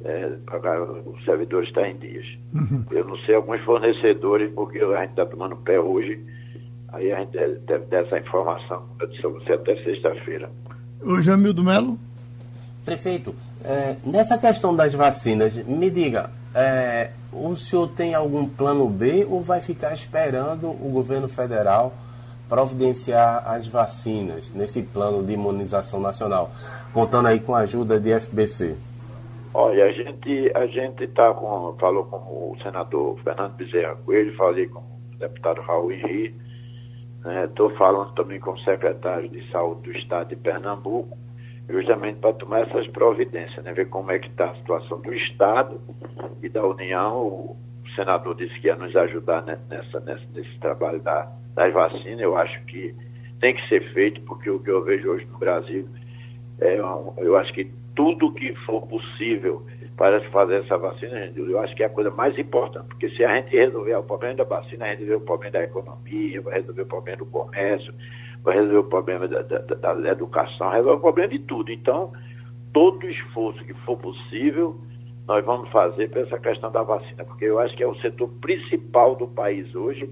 [0.04, 2.26] é, pagar os servidores está em dias.
[2.52, 2.84] Uhum.
[2.90, 6.20] Eu não sei alguns fornecedores, porque a gente está tomando pé hoje,
[6.88, 10.50] aí a gente deve dar essa informação, eu disse a você até sexta-feira.
[11.02, 11.98] O Jamildo Melo?
[12.84, 13.34] Prefeito,
[13.64, 19.40] é, nessa questão das vacinas, me diga, é, o senhor tem algum plano B ou
[19.40, 21.94] vai ficar esperando o governo federal
[22.48, 26.52] providenciar as vacinas nesse plano de imunização nacional,
[26.92, 28.76] contando aí com a ajuda de FBC?
[29.54, 34.66] Olha, a gente a gente tá com falou com o senador Fernando Bezerra Coelho, falei
[34.66, 36.34] com o deputado Raul Henri,
[37.44, 41.18] estou né, falando também com o secretário de saúde do estado de Pernambuco,
[41.68, 45.78] justamente para tomar essas providências, né, ver como é que está a situação do estado
[46.42, 47.18] e da União.
[47.18, 47.56] O
[47.94, 52.20] senador disse que ia nos ajudar nessa, nessa, nesse trabalho da, das vacinas.
[52.20, 52.94] Eu acho que
[53.38, 55.86] tem que ser feito, porque o que eu vejo hoje no Brasil
[56.58, 59.64] é, eu acho que tudo que for possível
[59.96, 63.37] para fazer essa vacina, eu acho que é a coisa mais importante, porque se a
[63.37, 66.83] gente resolver o problema da vacina, a gente resolver o problema da economia, vai resolver
[66.83, 67.94] o problema do comércio,
[68.42, 71.70] vai resolver o problema da, da, da educação, resolver o problema de tudo.
[71.70, 72.12] Então,
[72.72, 74.76] todo esforço que for possível,
[75.26, 78.28] nós vamos fazer para essa questão da vacina, porque eu acho que é o setor
[78.40, 80.09] principal do país hoje,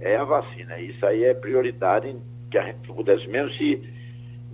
[0.00, 0.78] é a vacina.
[0.80, 2.14] Isso aí é prioridade
[2.50, 3.80] que a gente pudesse, mesmo se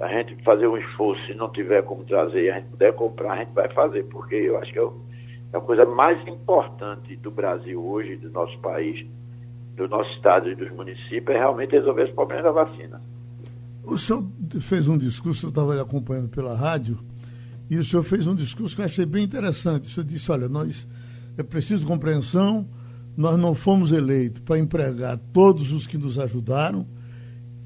[0.00, 3.32] a gente fazer um esforço, se não tiver como trazer e a gente puder comprar,
[3.32, 4.88] a gente vai fazer, porque eu acho que é,
[5.52, 9.06] é a coisa mais importante do Brasil hoje, do nosso país,
[9.76, 13.00] do nosso estado e dos municípios, é realmente resolver esse problema da vacina.
[13.84, 14.24] O senhor
[14.60, 16.98] fez um discurso, eu estava acompanhando pela rádio,
[17.68, 19.86] e o senhor fez um discurso que eu achei bem interessante.
[19.86, 20.88] O senhor disse, olha, nós
[21.36, 22.66] é preciso compreensão,
[23.16, 26.86] nós não fomos eleitos para empregar todos os que nos ajudaram,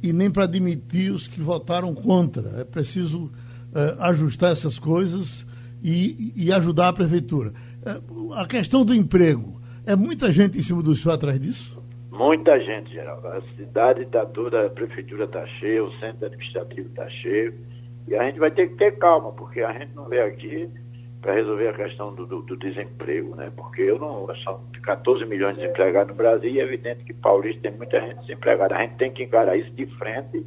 [0.05, 2.61] e nem para admitir os que votaram contra.
[2.61, 3.33] É preciso
[3.75, 5.47] é, ajustar essas coisas
[5.83, 7.53] e, e, ajudar a prefeitura.
[7.85, 8.01] É,
[8.39, 11.83] a questão do emprego, é muita gente em cima do senhor atrás disso?
[12.11, 13.27] Muita gente, Geraldo.
[13.29, 17.55] A cidade está toda, a prefeitura está cheia, o centro administrativo está cheio.
[18.07, 20.69] E a gente vai ter que ter calma, porque a gente não veio aqui
[21.25, 23.51] para resolver a questão do, do, do, desemprego, né?
[23.57, 27.63] Porque eu não, são 14 milhões de desempregados no Brasil e é evidente que Paulista
[27.63, 28.77] tem muita gente desempregada.
[28.77, 30.45] A gente tem que encarar isso de frente.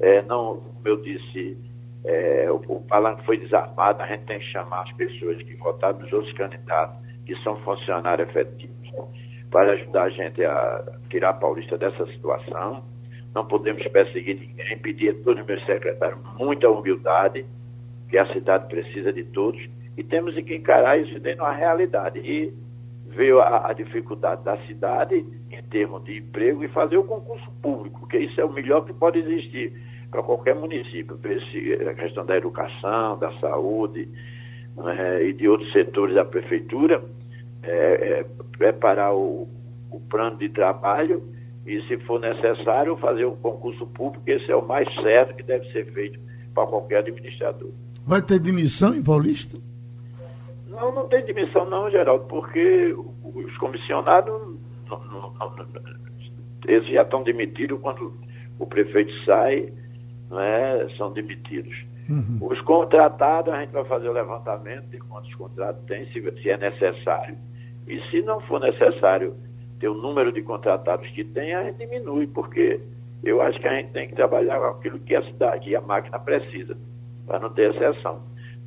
[0.00, 1.56] É, não, como eu disse,
[2.04, 6.00] é, o, o palanque foi desarmado, a gente tem que chamar as pessoas que votaram
[6.00, 8.90] nos outros candidatos, que são funcionários efetivos,
[9.48, 12.82] para ajudar a gente a tirar Paulista dessa situação.
[13.32, 17.46] Não podemos perseguir ninguém, pedir a todos os meus secretários muita humildade,
[18.10, 19.64] que a cidade precisa de todos
[19.96, 22.18] e temos que encarar isso dentro da realidade.
[22.18, 22.52] E
[23.06, 28.00] veio a, a, dificuldade da cidade em termos de emprego e fazer o concurso público,
[28.00, 29.72] porque isso é o melhor que pode existir
[30.10, 31.18] para qualquer município.
[31.24, 34.08] Esse, a questão da educação, da saúde
[34.76, 37.02] né, e de outros setores da prefeitura,
[37.62, 38.26] é, é,
[38.58, 39.48] preparar o,
[39.90, 41.22] o plano de trabalho
[41.66, 45.70] e, se for necessário, fazer o concurso público, esse é o mais certo que deve
[45.72, 46.18] ser feito
[46.54, 47.70] para qualquer administrador.
[48.06, 49.58] Vai ter demissão em Paulista?
[50.74, 54.32] Não, não tem demissão não, Geraldo, porque os comissionados
[54.88, 55.54] não, não, não,
[56.66, 58.12] eles já estão demitidos quando
[58.58, 59.72] o prefeito sai,
[60.30, 61.74] né, são demitidos.
[62.08, 62.38] Uhum.
[62.42, 66.56] Os contratados, a gente vai fazer o levantamento de quantos contratos tem, se, se é
[66.56, 67.36] necessário.
[67.86, 69.34] E se não for necessário
[69.78, 72.80] ter o número de contratados que tem, a gente diminui, porque
[73.22, 75.80] eu acho que a gente tem que trabalhar com aquilo que a cidade e a
[75.80, 76.76] máquina precisa,
[77.26, 78.22] para não ter exceção.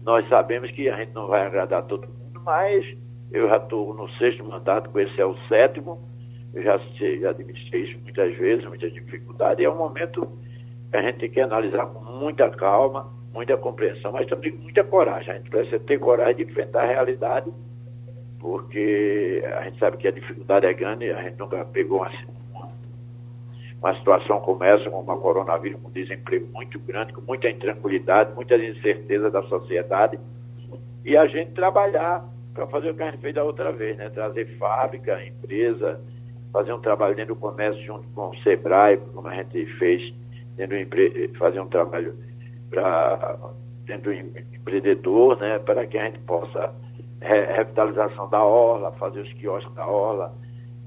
[0.08, 2.86] Nós sabemos que a gente não vai agradar todo mundo, mas
[3.30, 6.02] eu já estou no sexto mandato, esse é o sétimo,
[6.54, 10.26] eu já, já administrei isso muitas vezes, muitas dificuldades, e é um momento
[10.90, 15.30] que a gente tem que analisar com muita calma, muita compreensão, mas também muita coragem.
[15.30, 17.52] A gente precisa ter coragem de enfrentar a realidade,
[18.40, 22.10] porque a gente sabe que a dificuldade é grande, a gente nunca pegou uma,
[23.88, 28.62] uma situação como essa, com uma coronavírus, com desemprego muito grande, com muita intranquilidade, muitas
[28.62, 30.20] incertezas da sociedade.
[31.06, 34.10] e a gente trabalhar para fazer o que a gente fez da outra vez, né?
[34.10, 36.02] Trazer fábrica, empresa,
[36.52, 40.14] fazer um trabalho dentro do comércio junto com o Sebrae, como a gente fez
[40.58, 41.30] dentro do empre...
[41.38, 42.14] fazer um trabalho
[42.70, 43.38] para
[43.86, 45.60] dentro do empreendedor, né?
[45.60, 46.74] Para que a gente possa
[47.22, 50.34] revitalização da orla, fazer os quiosques da orla,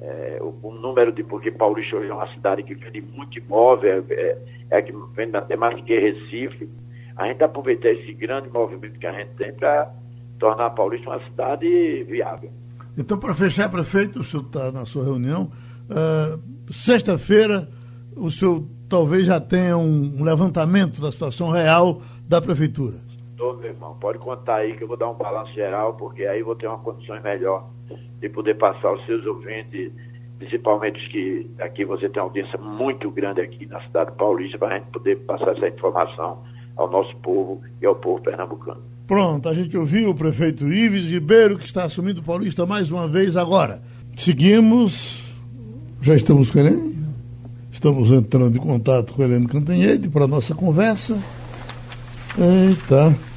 [0.00, 4.04] é, o, o, número de porque Paulista hoje é uma cidade que vende muito imóvel,
[4.10, 4.38] é,
[4.70, 6.68] é que vende até mais que Recife.
[7.16, 9.92] A gente aproveitar esse grande movimento que a gente tem para
[10.38, 12.50] tornar a Paulista uma cidade viável.
[12.96, 15.50] Então, para fechar, prefeito, o senhor está na sua reunião.
[15.90, 16.40] Uh,
[16.72, 17.68] Sexta-feira,
[18.16, 22.96] o senhor talvez já tenha um levantamento da situação real da prefeitura.
[23.40, 26.54] Meu irmão, pode contar aí que eu vou dar um balanço geral, porque aí vou
[26.54, 27.70] ter uma condições melhor
[28.20, 29.90] de poder passar aos seus ouvintes,
[30.38, 34.76] principalmente os que aqui você tem uma audiência muito grande aqui na cidade paulista, para
[34.76, 36.42] a gente poder passar essa informação
[36.76, 38.82] ao nosso povo e ao povo pernambucano.
[39.06, 43.36] Pronto, a gente ouviu o prefeito Ives Ribeiro, que está assumindo Paulista mais uma vez
[43.36, 43.82] agora.
[44.16, 45.24] Seguimos,
[46.02, 46.94] já estamos com ele?
[47.72, 51.18] Estamos entrando em contato com Helene Cantanhede para a nossa conversa.
[52.38, 53.29] Eita.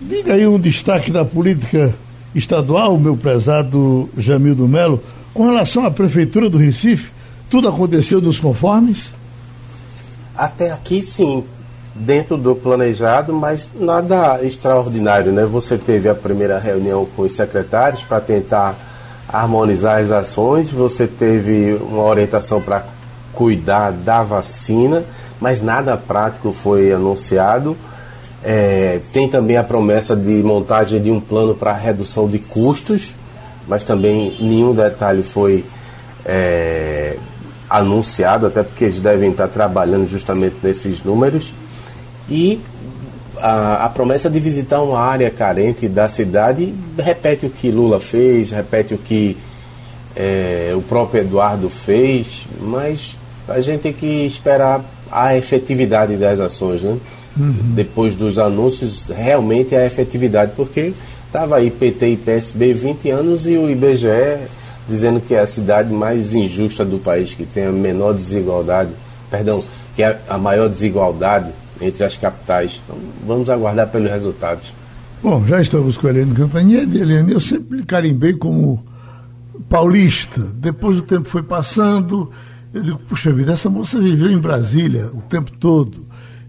[0.00, 1.94] Diga aí um destaque da política
[2.34, 7.10] estadual, meu prezado Jamildo Melo, com relação à Prefeitura do Recife,
[7.48, 9.14] tudo aconteceu nos conformes?
[10.36, 11.44] Até aqui sim,
[11.94, 15.46] dentro do planejado, mas nada extraordinário, né?
[15.46, 18.76] Você teve a primeira reunião com os secretários para tentar
[19.28, 22.84] harmonizar as ações, você teve uma orientação para
[23.32, 25.04] cuidar da vacina,
[25.40, 27.76] mas nada prático foi anunciado.
[28.48, 33.12] É, tem também a promessa de montagem de um plano para redução de custos,
[33.66, 35.64] mas também nenhum detalhe foi
[36.24, 37.16] é,
[37.68, 41.52] anunciado, até porque eles devem estar trabalhando justamente nesses números.
[42.30, 42.60] E
[43.38, 48.52] a, a, promessa de visitar uma área carente da cidade repete o que Lula fez,
[48.52, 49.36] repete o que
[50.14, 53.16] é, o próprio Eduardo fez, mas
[53.48, 56.96] a gente tem que esperar a efetividade das ações, né?
[57.36, 60.92] Depois dos anúncios, realmente a efetividade, porque
[61.26, 64.46] estava aí PT e PSB 20 anos e o IBGE
[64.88, 68.90] dizendo que é a cidade mais injusta do país, que tem a menor desigualdade,
[69.30, 69.60] perdão,
[69.94, 72.80] que é a maior desigualdade entre as capitais.
[72.84, 74.72] Então, vamos aguardar pelos resultados.
[75.22, 76.98] Bom, já estamos com a Helene Campanhede.
[76.98, 78.84] Helene, eu sempre carimbei como
[79.68, 80.40] paulista.
[80.54, 82.30] Depois o tempo foi passando,
[82.72, 86.06] eu digo, puxa vida, essa moça viveu em Brasília o tempo todo.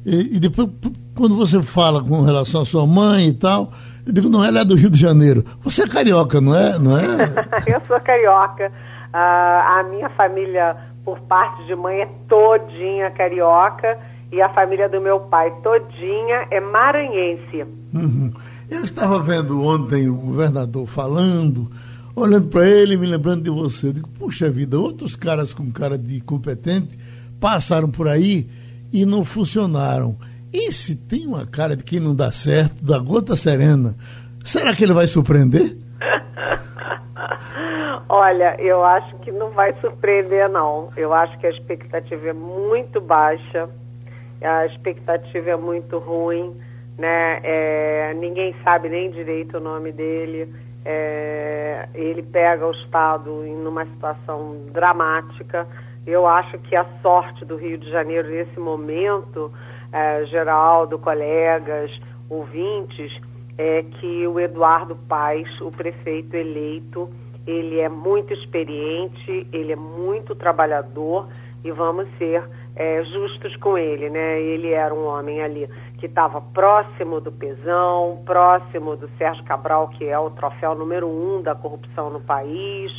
[0.07, 0.69] E, e, depois,
[1.13, 3.73] quando você fala com relação à sua mãe e tal,
[4.05, 5.43] eu digo, não, ela é do Rio de Janeiro.
[5.61, 6.79] Você é carioca, não é?
[6.79, 7.05] Não é?
[7.67, 8.71] eu sou carioca.
[9.13, 13.99] Uh, a minha família, por parte de mãe, é todinha carioca.
[14.31, 17.65] E a família do meu pai, todinha, é maranhense.
[17.93, 18.31] Uhum.
[18.69, 21.69] Eu estava vendo ontem o governador falando
[22.15, 23.89] olhando para ele, me lembrando de você.
[23.89, 26.97] Eu digo, puxa vida, outros caras com cara de competente
[27.39, 28.49] passaram por aí
[28.91, 30.17] e não funcionaram.
[30.51, 33.95] E se tem uma cara de que não dá certo, da gota serena,
[34.43, 35.77] será que ele vai surpreender?
[38.09, 40.89] Olha, eu acho que não vai surpreender, não.
[40.95, 43.69] Eu acho que a expectativa é muito baixa,
[44.41, 46.55] a expectativa é muito ruim,
[46.97, 47.41] né?
[47.43, 50.49] É, ninguém sabe nem direito o nome dele
[50.89, 55.67] é, ele pega o Estado em uma situação dramática.
[56.07, 59.51] Eu acho que a sorte do Rio de Janeiro nesse momento,
[59.91, 61.91] é, Geraldo, colegas,
[62.29, 63.11] ouvintes,
[63.57, 67.09] é que o Eduardo Paes, o prefeito eleito,
[67.45, 71.27] ele é muito experiente, ele é muito trabalhador
[71.61, 72.41] e vamos ser
[72.77, 74.39] é, justos com ele, né?
[74.39, 80.05] Ele era um homem ali que estava próximo do Pesão, próximo do Sérgio Cabral, que
[80.05, 82.91] é o troféu número um da corrupção no país,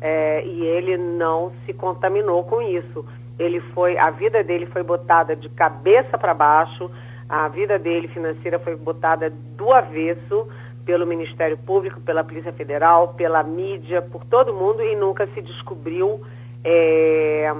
[0.00, 3.04] é, e ele não se contaminou com isso.
[3.38, 6.90] Ele foi, a vida dele foi botada de cabeça para baixo,
[7.28, 10.48] a vida dele financeira foi botada do avesso
[10.84, 16.20] pelo Ministério Público, pela Polícia Federal, pela mídia, por todo mundo e nunca se descobriu
[16.64, 17.54] é,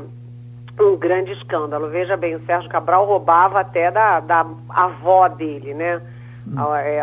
[0.81, 1.89] um grande escândalo.
[1.89, 6.01] Veja bem, o Sérgio Cabral roubava até da, da avó dele, né?
[6.85, 7.01] É,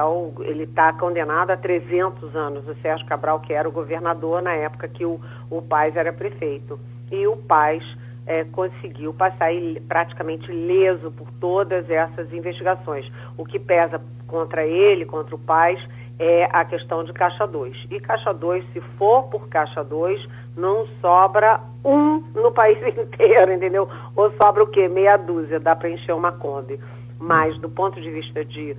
[0.49, 4.87] ele está condenado a 300 anos, o Sérgio Cabral, que era o governador na época
[4.87, 5.19] que o,
[5.49, 6.79] o Paz era prefeito.
[7.11, 7.83] E o Paz
[8.25, 9.51] é, conseguiu passar
[9.87, 13.09] praticamente leso por todas essas investigações.
[13.37, 15.79] O que pesa contra ele, contra o Paz,
[16.19, 17.87] é a questão de Caixa 2.
[17.89, 23.87] E Caixa 2, se for por Caixa 2, não sobra um no país inteiro, entendeu?
[24.15, 24.87] Ou sobra o quê?
[24.87, 26.79] Meia dúzia, dá para encher uma Kombi.
[27.19, 28.75] Mas do ponto de vista de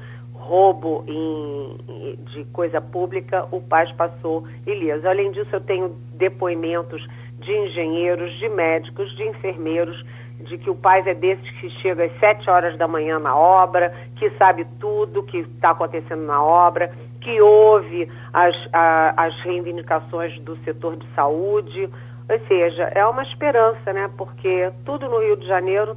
[0.48, 5.06] roubo em, de coisa pública, o Paz passou ileso.
[5.06, 7.06] Além disso, eu tenho depoimentos
[7.38, 10.02] de engenheiros, de médicos, de enfermeiros,
[10.40, 13.94] de que o Paz é desses que chega às sete horas da manhã na obra,
[14.16, 16.90] que sabe tudo que está acontecendo na obra,
[17.20, 21.90] que ouve as, a, as reivindicações do setor de saúde.
[22.30, 24.10] Ou seja, é uma esperança, né?
[24.16, 25.96] Porque tudo no Rio de Janeiro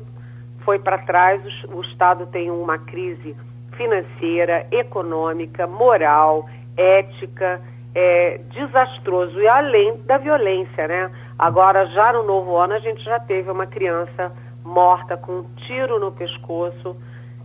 [0.65, 3.35] foi para trás, o, o Estado tem uma crise
[3.81, 7.59] financeira, econômica, moral, ética,
[7.95, 11.11] é, desastroso e além da violência, né?
[11.37, 14.31] Agora, já no novo ano, a gente já teve uma criança
[14.63, 16.95] morta com um tiro no pescoço,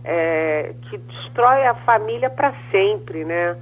[0.03, 3.57] é, que destrói a família para sempre, né?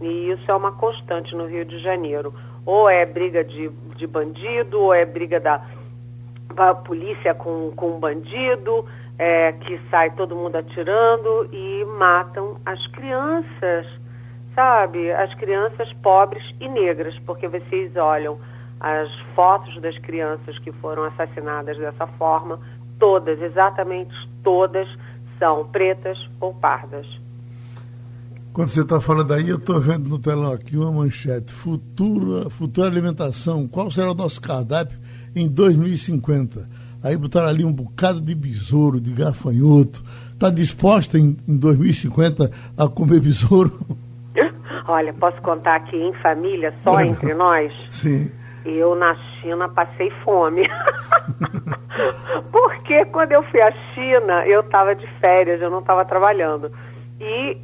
[0.00, 2.34] E isso é uma constante no Rio de Janeiro.
[2.66, 5.64] Ou é briga de, de bandido, ou é briga da,
[6.54, 8.84] da polícia com, com bandido,
[9.18, 13.86] é, que sai todo mundo atirando e matam as crianças,
[14.54, 15.10] sabe?
[15.12, 18.38] As crianças pobres e negras, porque vocês olham
[18.80, 22.60] as fotos das crianças que foram assassinadas dessa forma,
[22.98, 24.86] todas, exatamente todas,
[25.38, 27.06] são pretas ou pardas.
[28.52, 31.52] Quando você está falando aí, eu estou vendo no telão aqui uma manchete.
[31.52, 33.68] Futura, futura alimentação.
[33.68, 34.98] Qual será o nosso cardápio
[35.34, 36.66] em 2050?
[37.02, 40.02] Aí botaram ali um bocado de besouro, de gafanhoto.
[40.32, 43.78] Está disposta em, em 2050 a comer besouro?
[44.88, 47.72] Olha, posso contar aqui em família, só entre nós?
[47.90, 48.30] Sim.
[48.64, 50.68] Eu na China passei fome.
[52.52, 56.70] Porque quando eu fui à China, eu estava de férias, eu não estava trabalhando.
[57.20, 57.56] E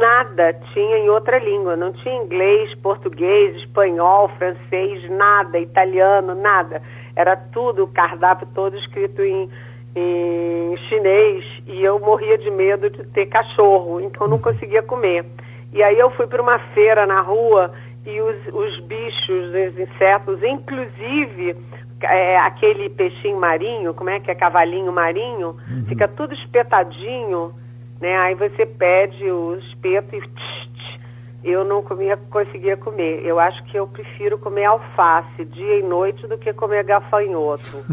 [0.00, 6.80] nada tinha em outra língua, não tinha inglês, português, espanhol, francês, nada, italiano, nada.
[7.14, 9.48] Era tudo, o cardápio todo escrito em,
[9.94, 15.24] em chinês e eu morria de medo de ter cachorro, então não conseguia comer.
[15.72, 17.72] E aí eu fui para uma feira na rua
[18.04, 21.56] e os, os bichos, os insetos, inclusive
[22.02, 25.84] é, aquele peixinho marinho, como é que é cavalinho marinho, uhum.
[25.86, 27.54] fica tudo espetadinho,
[28.00, 28.16] né?
[28.18, 31.00] Aí você pede o espeto e tch, tch,
[31.44, 33.24] eu não comia, conseguia comer.
[33.24, 37.84] Eu acho que eu prefiro comer alface dia e noite do que comer gafanhoto.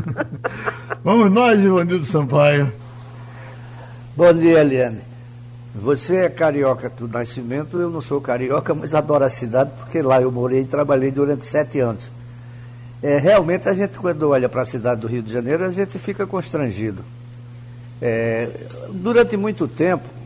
[1.04, 2.72] Vamos nós, Ivanildo Sampaio.
[4.16, 5.02] Bom dia, Eliane.
[5.74, 10.22] Você é carioca do nascimento, eu não sou carioca, mas adoro a cidade, porque lá
[10.22, 12.12] eu morei e trabalhei durante sete anos.
[13.02, 15.98] É, realmente, a gente, quando olha para a cidade do Rio de Janeiro, a gente
[15.98, 17.04] fica constrangido.
[18.02, 18.50] É,
[18.90, 20.19] durante muito tempo,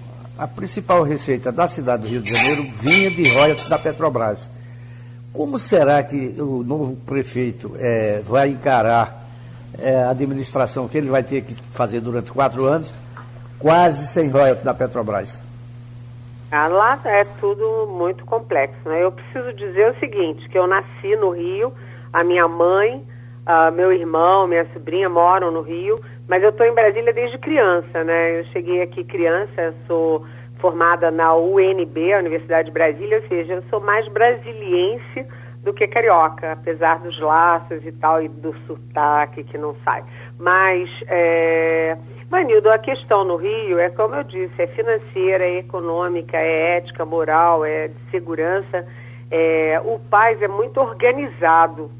[0.43, 4.51] a principal receita da cidade do Rio de Janeiro vinha de royalties da Petrobras.
[5.31, 9.25] Como será que o novo prefeito é, vai encarar
[9.79, 12.93] é, a administração que ele vai ter que fazer durante quatro anos
[13.57, 15.39] quase sem royalties da Petrobras?
[16.51, 18.77] Ah, lá é tudo muito complexo.
[18.83, 19.01] Né?
[19.01, 21.73] Eu preciso dizer o seguinte, que eu nasci no Rio,
[22.11, 22.97] a minha mãe,
[23.47, 25.97] uh, meu irmão, minha sobrinha moram no Rio,
[26.27, 28.39] mas eu estou em Brasília desde criança, né?
[28.39, 30.25] Eu cheguei aqui criança, sou
[30.57, 35.27] formada na UNB, a Universidade de Brasília, ou seja, eu sou mais brasiliense
[35.61, 40.03] do que carioca, apesar dos laços e tal, e do sotaque que não sai.
[40.37, 41.97] Mas é,
[42.29, 47.05] Manildo, a questão no Rio é, como eu disse, é financeira, é econômica, é ética,
[47.05, 48.85] moral, é de segurança.
[49.29, 51.91] É, o Paz é muito organizado,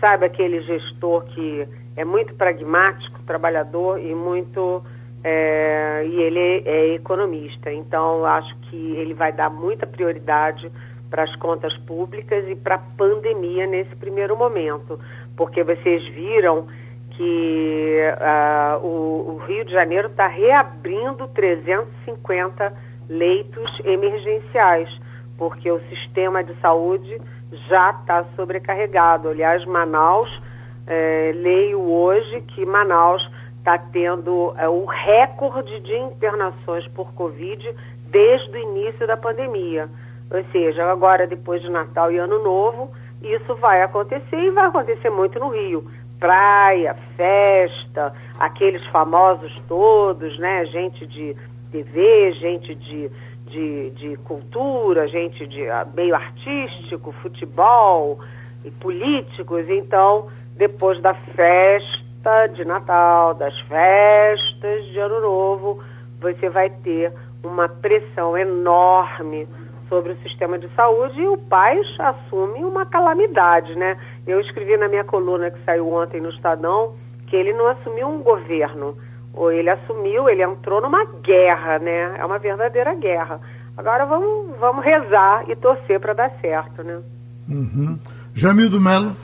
[0.00, 1.66] sabe aquele gestor que
[1.96, 4.82] é muito pragmático, trabalhador e muito
[5.24, 7.72] é, e ele é, economista.
[7.72, 10.70] Então, acho que ele vai dar muita prioridade
[11.08, 14.98] para as contas públicas e para a pandemia nesse primeiro momento,
[15.36, 16.66] porque vocês viram
[17.10, 22.72] que uh, o, o, Rio de Janeiro está reabrindo 350
[23.08, 24.88] leitos emergenciais,
[25.36, 27.20] porque o sistema de saúde
[27.68, 29.28] já está sobrecarregado.
[29.28, 30.40] Aliás, Manaus,
[30.86, 33.28] eh, leio hoje que Manaus
[33.58, 37.74] está tendo eh, o recorde de internações por Covid
[38.10, 39.88] desde o início da pandemia.
[40.30, 45.10] Ou seja, agora, depois de Natal e Ano Novo, isso vai acontecer e vai acontecer
[45.10, 45.86] muito no Rio
[46.22, 50.64] praia, festa, aqueles famosos todos, né?
[50.66, 51.36] Gente de
[51.72, 53.10] TV, gente de,
[53.44, 58.20] de, de cultura, gente de ah, meio artístico, futebol
[58.64, 59.68] e políticos.
[59.68, 65.82] Então, depois da festa de Natal, das festas de Ano Novo,
[66.20, 69.48] você vai ter uma pressão enorme
[69.88, 73.98] sobre o sistema de saúde e o pai assume uma calamidade, né?
[74.26, 76.94] Eu escrevi na minha coluna que saiu ontem no Estadão
[77.26, 78.96] que ele não assumiu um governo,
[79.32, 82.14] ou ele assumiu, ele entrou numa guerra, né?
[82.18, 83.40] É uma verdadeira guerra.
[83.76, 87.00] Agora vamos, vamos rezar e torcer para dar certo, né?
[87.48, 87.98] Uhum.
[88.34, 89.16] Jamildo Melo.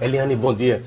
[0.00, 0.82] Eliane, bom dia.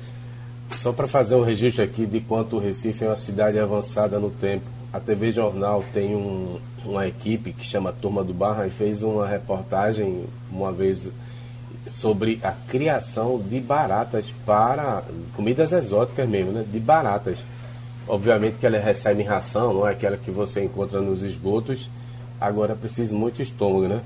[0.70, 4.30] Só para fazer um registro aqui de quanto o Recife é uma cidade avançada no
[4.30, 4.64] tempo.
[4.92, 9.26] A TV Jornal tem um, uma equipe que chama Turma do Barra e fez uma
[9.26, 11.10] reportagem uma vez
[11.88, 15.02] sobre a criação de baratas para
[15.34, 16.64] comidas exóticas mesmo, né?
[16.70, 17.44] De baratas.
[18.08, 21.90] Obviamente que ela recebe ração, não é aquela que você encontra nos esgotos.
[22.40, 24.00] Agora precisa muito estômago, né?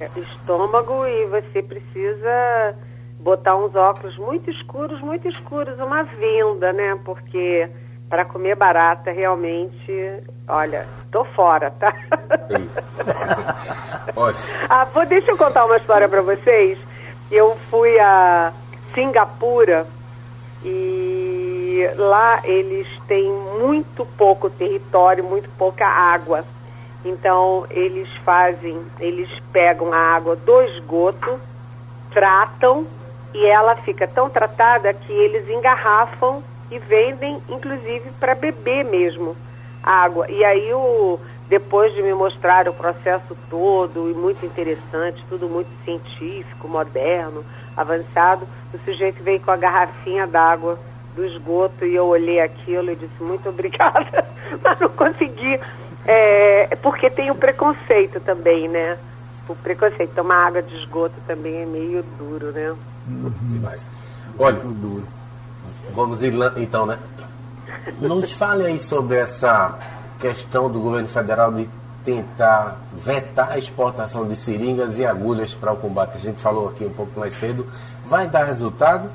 [0.00, 2.74] É, estômago e você precisa
[3.22, 6.98] botar uns óculos muito escuros, muito escuros, uma venda, né?
[7.04, 7.68] Porque
[8.08, 11.94] para comer barata realmente, olha, tô fora, tá?
[14.68, 16.78] ah, vou, deixa eu contar uma história para vocês.
[17.30, 18.52] Eu fui a
[18.92, 19.86] Singapura
[20.64, 26.44] e lá eles têm muito pouco território, muito pouca água.
[27.04, 31.40] Então eles fazem, eles pegam a água do esgoto,
[32.10, 32.86] tratam
[33.34, 39.36] e ela fica tão tratada que eles engarrafam e vendem, inclusive, para beber mesmo
[39.82, 40.30] água.
[40.30, 41.18] E aí o
[41.48, 47.44] depois de me mostrar o processo todo e muito interessante, tudo muito científico, moderno,
[47.76, 50.78] avançado, o sujeito veio com a garrafinha d'água
[51.14, 54.26] do esgoto e eu olhei aquilo e disse muito obrigada,
[54.64, 55.60] mas não consegui,
[56.06, 58.96] é, porque tem o preconceito também, né?
[59.46, 62.74] O preconceito, tomar água de esgoto também é meio duro, né?
[63.06, 63.84] Demais.
[64.38, 64.60] Olha,
[65.94, 66.98] vamos ir lá, então, né?
[68.00, 69.78] Nos fale aí sobre essa
[70.20, 71.68] questão do governo federal de
[72.04, 76.16] tentar vetar a exportação de seringas e agulhas para o combate.
[76.16, 77.66] A gente falou aqui um pouco mais cedo.
[78.06, 79.08] Vai dar resultado?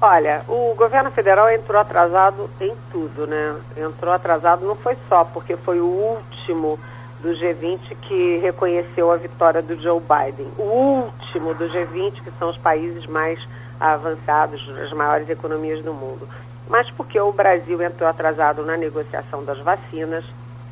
[0.00, 3.56] Olha, o governo federal entrou atrasado em tudo, né?
[3.76, 6.78] Entrou atrasado não foi só porque foi o último
[7.20, 10.46] do G20 que reconheceu a vitória do Joe Biden.
[10.58, 13.38] O último do G20, que são os países mais
[13.80, 16.28] avançados, as maiores economias do mundo.
[16.68, 20.24] Mas porque o Brasil entrou atrasado na negociação das vacinas,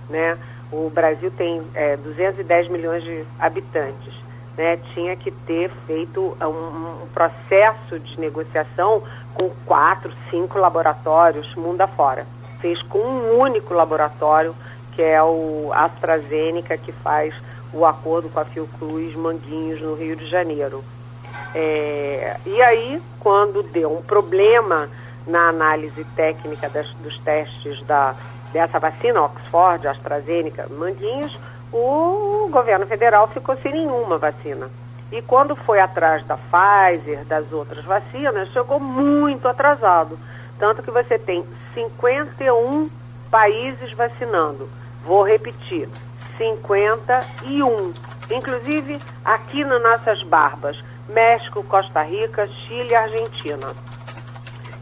[0.09, 0.37] né?
[0.73, 4.13] O Brasil tem é, 210 milhões de habitantes,
[4.57, 4.79] né?
[4.93, 9.03] Tinha que ter feito um, um processo de negociação
[9.35, 12.27] com quatro, cinco laboratórios mundo afora.
[12.61, 14.55] Fez com um único laboratório
[14.95, 17.35] que é o AstraZeneca, que faz
[17.73, 20.85] o acordo com a Fiocruz Manguinhos, no Rio de Janeiro.
[21.55, 24.89] É, e aí, quando deu um problema
[25.27, 28.15] na análise técnica das, dos testes da,
[28.53, 31.37] dessa vacina, Oxford, AstraZeneca, Manguinhos,
[31.73, 34.69] o governo federal ficou sem nenhuma vacina.
[35.11, 40.19] E quando foi atrás da Pfizer, das outras vacinas, chegou muito atrasado.
[40.59, 42.89] Tanto que você tem 51
[43.31, 44.69] países vacinando.
[45.05, 45.89] Vou repetir:
[46.37, 47.93] 51.
[48.31, 53.75] Inclusive aqui nas nossas barbas: México, Costa Rica, Chile e Argentina.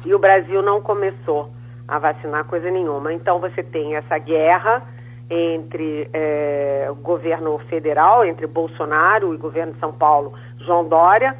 [0.04, 1.50] E o Brasil não começou
[1.86, 3.12] a vacinar coisa nenhuma.
[3.12, 4.82] Então você tem essa guerra
[5.28, 11.36] entre é, o governo federal, entre Bolsonaro e o governo de São Paulo, João Dória,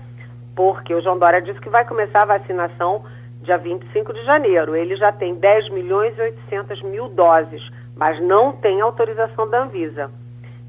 [0.57, 3.05] porque o João Dória disse que vai começar a vacinação
[3.43, 4.75] dia 25 de janeiro.
[4.75, 7.63] Ele já tem 10 milhões e 800 mil doses
[8.03, 10.11] mas não tem autorização da Anvisa.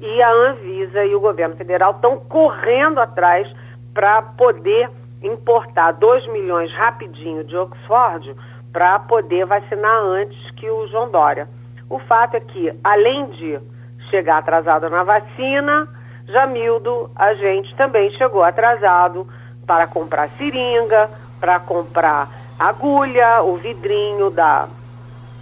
[0.00, 3.52] E a Anvisa e o governo federal estão correndo atrás
[3.92, 4.88] para poder
[5.20, 8.36] importar 2 milhões rapidinho de Oxford
[8.72, 11.48] para poder vacinar antes que o João Dória.
[11.90, 13.58] O fato é que, além de
[14.10, 15.88] chegar atrasado na vacina,
[16.28, 19.26] Jamildo, a gente também chegou atrasado
[19.66, 21.10] para comprar seringa,
[21.40, 24.68] para comprar agulha, o vidrinho da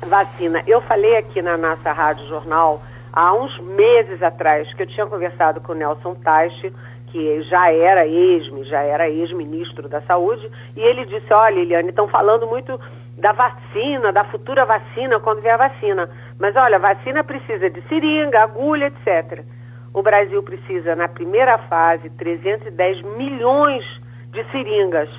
[0.07, 0.63] vacina.
[0.67, 2.83] Eu falei aqui na nossa Rádio Jornal
[3.13, 6.73] há uns meses atrás que eu tinha conversado com o Nelson Taixe,
[7.07, 12.09] que já era ex, já era ex-ministro da Saúde, e ele disse, olha, Eliane, estão
[12.09, 12.81] falando muito
[13.19, 16.11] da vacina, da futura vacina, quando vier a vacina.
[16.39, 19.45] Mas olha, a vacina precisa de seringa, agulha, etc.
[19.93, 23.85] O Brasil precisa, na primeira fase, 310 milhões
[24.31, 25.11] de seringas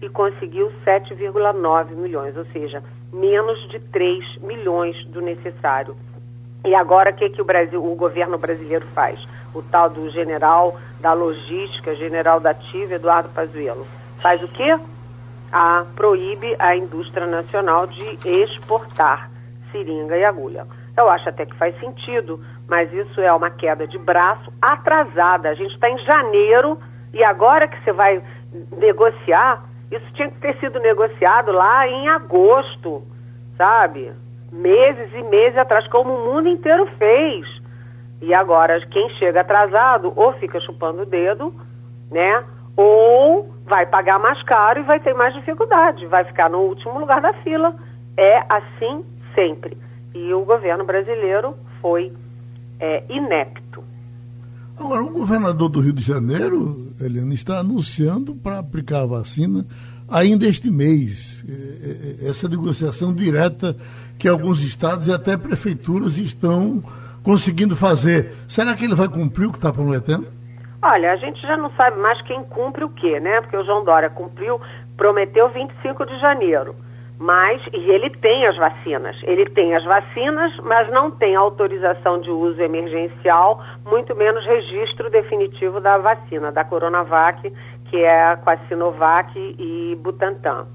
[0.00, 2.80] e conseguiu 7,9 milhões, ou seja,
[3.12, 5.96] menos de 3 milhões do necessário.
[6.64, 9.26] E agora o que, que o Brasil, o governo brasileiro faz?
[9.54, 13.86] O tal do general da logística, general da TIV, Eduardo Pazuello.
[14.18, 14.78] Faz o quê?
[15.52, 19.30] Ah, proíbe a indústria nacional de exportar
[19.72, 20.66] seringa e agulha.
[20.96, 25.48] Eu acho até que faz sentido, mas isso é uma queda de braço atrasada.
[25.48, 26.78] A gente está em janeiro
[27.12, 28.22] e agora que você vai
[28.76, 33.02] negociar, isso tinha que ter sido negociado lá em agosto,
[33.56, 34.12] sabe?
[34.52, 37.46] Meses e meses atrás, como o mundo inteiro fez.
[38.20, 41.54] E agora, quem chega atrasado ou fica chupando o dedo,
[42.10, 42.44] né?
[42.76, 47.20] Ou vai pagar mais caro e vai ter mais dificuldade, vai ficar no último lugar
[47.20, 47.74] da fila.
[48.16, 49.76] É assim sempre.
[50.14, 52.12] E o governo brasileiro foi
[52.80, 53.84] é, inepto.
[54.78, 59.64] Agora, o governador do Rio de Janeiro, Helena, está anunciando para aplicar a vacina
[60.08, 61.44] ainda este mês.
[61.48, 63.76] É, é, essa negociação direta
[64.18, 66.82] que alguns estados e até prefeituras estão
[67.22, 68.32] conseguindo fazer.
[68.48, 70.26] Será que ele vai cumprir o que está prometendo?
[70.80, 73.40] Olha, a gente já não sabe mais quem cumpre o quê, né?
[73.40, 74.60] Porque o João Dória cumpriu,
[74.96, 76.74] prometeu 25 de janeiro.
[77.18, 79.16] Mas, e ele tem as vacinas.
[79.24, 85.80] Ele tem as vacinas, mas não tem autorização de uso emergencial, muito menos registro definitivo
[85.80, 87.52] da vacina, da Coronavac,
[87.86, 90.66] que é com a Sinovac e Butantan.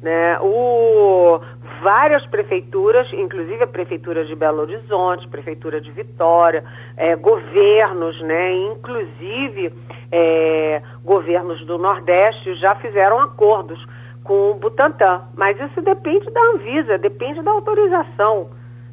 [0.00, 0.38] Né?
[0.40, 1.40] O,
[1.82, 6.62] várias prefeituras, inclusive a Prefeitura de Belo Horizonte, Prefeitura de Vitória,
[6.96, 8.52] é, governos, né?
[8.52, 9.74] inclusive
[10.12, 13.84] é, governos do Nordeste já fizeram acordos
[14.28, 15.22] com o Butantan.
[15.34, 18.50] Mas isso depende da Anvisa, depende da autorização.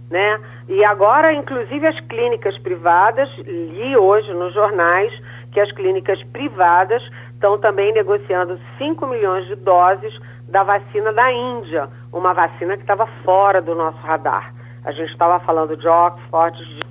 [0.09, 0.39] Né?
[0.69, 5.11] E agora, inclusive, as clínicas privadas, li hoje nos jornais
[5.51, 10.17] que as clínicas privadas estão também negociando 5 milhões de doses
[10.47, 14.53] da vacina da Índia, uma vacina que estava fora do nosso radar.
[14.86, 16.57] A gente estava falando de Oxford.
[16.57, 16.81] De...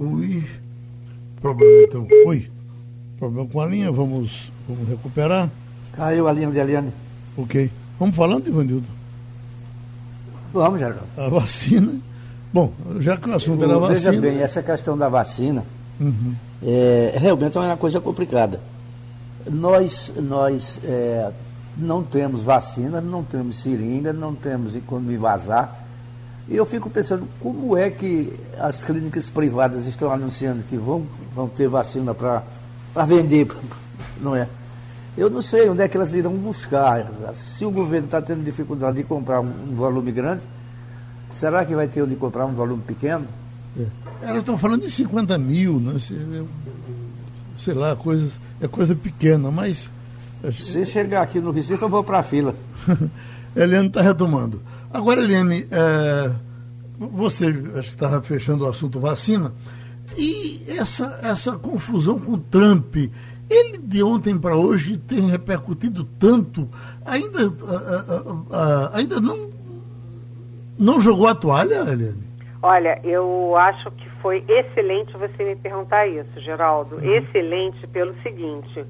[0.00, 0.44] Ui,
[1.40, 2.08] problema então.
[2.26, 2.50] Oi,
[3.18, 5.48] problema com a linha, vamos, vamos recuperar.
[5.98, 6.92] Caiu a linha de Eliane.
[7.36, 7.68] Ok.
[7.98, 8.86] Vamos falando, Ivanildo?
[10.52, 11.02] Vamos, Geraldo.
[11.16, 11.92] A vacina.
[12.52, 14.12] Bom, já que o assunto era vacina.
[14.12, 15.64] Veja bem, essa questão da vacina
[16.00, 16.34] uhum.
[16.62, 18.60] é, realmente é uma coisa complicada.
[19.50, 21.32] Nós, nós é,
[21.76, 25.84] não temos vacina, não temos seringa, não temos como vazar.
[26.48, 31.02] E eu fico pensando, como é que as clínicas privadas estão anunciando que vão,
[31.34, 32.44] vão ter vacina para
[33.04, 33.48] vender,
[34.22, 34.48] não é?
[35.18, 37.04] Eu não sei onde é que elas irão buscar.
[37.34, 40.42] Se o governo está tendo dificuldade de comprar um, um, volume grande,
[41.34, 43.26] será que vai ter onde comprar um volume pequeno?
[43.76, 43.84] É.
[44.22, 45.98] Elas estão falando de 50 mil, né?
[47.58, 49.90] sei lá, coisas, é coisa pequena, mas
[50.52, 52.54] se chegar aqui no Recife, eu vou para a fila.
[53.56, 54.62] Eliane está retomando.
[54.92, 56.30] Agora, Eliane, é,
[56.96, 59.52] você acho que estava fechando o assunto vacina,
[60.16, 62.94] e essa, essa confusão com o Trump,
[63.48, 66.68] ele de ontem para hoje tem repercutido tanto,
[67.04, 67.52] ainda,
[68.92, 69.50] ainda não,
[70.78, 72.28] não jogou a toalha, Eliane?
[72.60, 76.96] Olha, eu acho que foi excelente você me perguntar isso, Geraldo.
[76.96, 77.14] Uhum.
[77.14, 78.84] Excelente pelo seguinte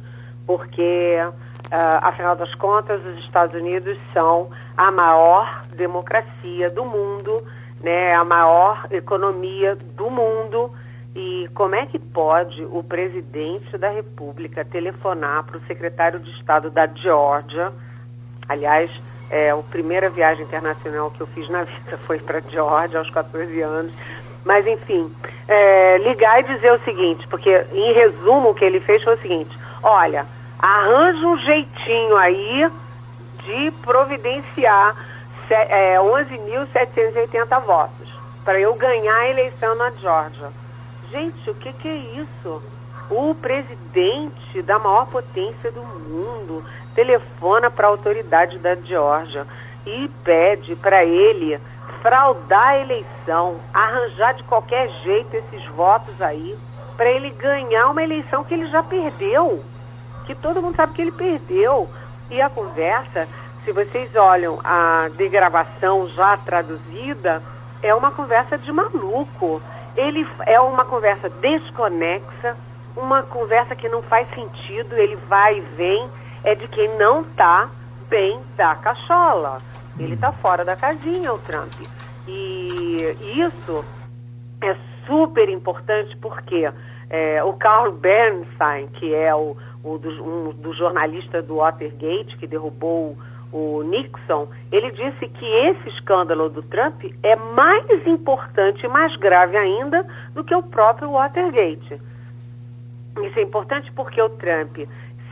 [0.49, 7.45] porque, uh, afinal das contas, os Estados Unidos são a maior democracia do mundo,
[7.83, 10.73] né, a maior economia do mundo.
[11.49, 16.87] Como é que pode o presidente da República telefonar para o secretário de Estado da
[16.87, 17.73] Geórgia?
[18.49, 18.91] Aliás,
[19.31, 23.11] é, a primeira viagem internacional que eu fiz na vida foi para a Geórgia aos
[23.11, 23.93] 14 anos.
[24.45, 25.13] Mas, enfim,
[25.47, 29.21] é, ligar e dizer o seguinte, porque, em resumo, o que ele fez foi o
[29.21, 30.27] seguinte: olha,
[30.59, 32.71] arranja um jeitinho aí
[33.45, 34.97] de providenciar
[35.51, 40.49] é, 11.780 votos para eu ganhar a eleição na Georgia.
[41.11, 42.63] Gente, o que, que é isso?
[43.11, 49.47] O presidente da maior potência do mundo telefona para a autoridade da Geórgia
[49.87, 51.59] e pede para ele
[52.03, 56.57] fraudar a eleição, arranjar de qualquer jeito esses votos aí,
[56.97, 59.65] para ele ganhar uma eleição que ele já perdeu
[60.29, 61.89] que todo mundo sabe que ele perdeu.
[62.31, 63.27] E a conversa,
[63.65, 67.43] se vocês olham a degravação já traduzida,
[67.83, 69.63] é uma conversa de maluco.
[69.99, 72.57] Ele é uma conversa desconexa,
[72.97, 76.09] uma conversa que não faz sentido, ele vai e vem,
[76.45, 77.69] é de quem não está
[78.09, 79.61] bem da cachola.
[79.99, 81.73] Ele está fora da casinha, o Trump.
[82.29, 83.85] E isso
[84.61, 86.71] é super importante porque
[87.11, 92.47] é, o Carl Bernstein, que é o, o do, um dos jornalistas do Watergate, que
[92.47, 93.17] derrubou
[93.53, 99.57] o Nixon, ele disse que esse escândalo do Trump é mais importante e mais grave
[99.57, 102.01] ainda do que o próprio Watergate.
[103.23, 104.79] Isso é importante porque o Trump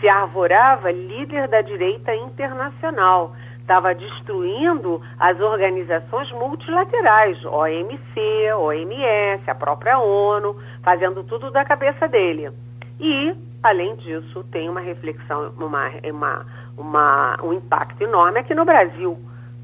[0.01, 9.99] se arvorava líder da direita internacional, estava destruindo as organizações multilaterais, OMC, OMS, a própria
[9.99, 12.51] ONU, fazendo tudo da cabeça dele.
[12.99, 13.35] E
[13.67, 16.47] Além disso, tem uma reflexão, uma, uma,
[16.77, 19.19] uma, um impacto enorme aqui no Brasil,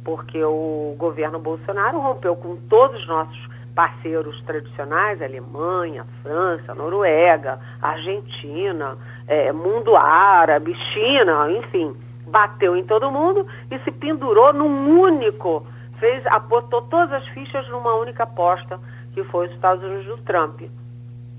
[0.05, 8.97] porque o governo Bolsonaro rompeu com todos os nossos parceiros tradicionais, Alemanha, França, Noruega, Argentina,
[9.27, 11.97] é, mundo árabe, China, enfim,
[12.27, 15.67] bateu em todo mundo e se pendurou num único,
[15.99, 18.79] fez, apostou todas as fichas numa única aposta,
[19.15, 20.63] que foi os Estados Unidos do Trump.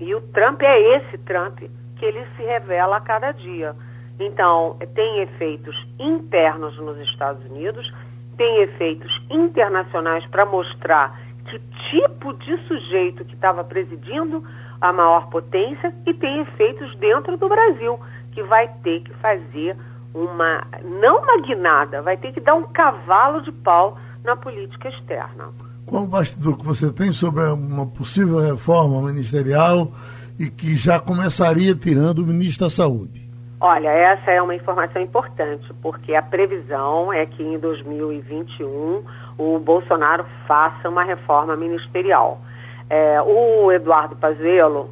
[0.00, 1.60] E o Trump é esse Trump
[1.96, 3.74] que ele se revela a cada dia.
[4.18, 7.92] Então, tem efeitos internos nos Estados Unidos,
[8.36, 11.60] tem efeitos internacionais para mostrar que
[11.90, 14.42] tipo de sujeito que estava presidindo
[14.80, 17.98] a maior potência e tem efeitos dentro do Brasil,
[18.32, 19.76] que vai ter que fazer
[20.12, 25.48] uma, não uma guinada, vai ter que dar um cavalo de pau na política externa.
[25.86, 29.92] Qual o bastidor que você tem sobre uma possível reforma ministerial
[30.38, 33.23] e que já começaria tirando o ministro da Saúde?
[33.66, 39.02] Olha, essa é uma informação importante, porque a previsão é que em 2021
[39.38, 42.42] o Bolsonaro faça uma reforma ministerial.
[42.90, 44.90] É, o Eduardo Pazuello,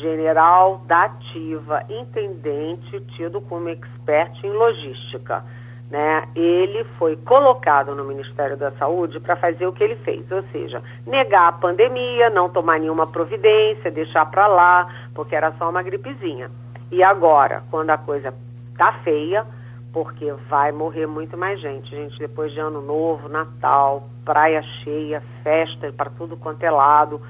[0.00, 5.44] general da ativa, intendente, tido como expert em logística,
[5.90, 6.26] né?
[6.34, 10.82] Ele foi colocado no Ministério da Saúde para fazer o que ele fez, ou seja,
[11.06, 16.50] negar a pandemia, não tomar nenhuma providência, deixar para lá, porque era só uma gripezinha.
[16.90, 18.32] E agora, quando a coisa
[18.76, 19.44] tá feia,
[19.92, 25.92] porque vai morrer muito mais gente, gente, depois de ano novo, Natal, praia cheia, festa
[25.92, 27.20] para tudo quanto é lado,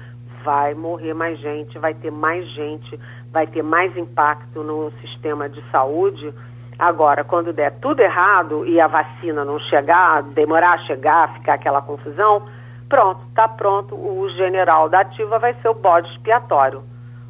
[0.43, 2.99] vai morrer mais gente, vai ter mais gente,
[3.31, 6.33] vai ter mais impacto no sistema de saúde.
[6.77, 11.81] Agora, quando der tudo errado e a vacina não chegar, demorar a chegar, ficar aquela
[11.81, 12.45] confusão,
[12.87, 16.83] pronto, tá pronto, o general da ativa vai ser o bode expiatório.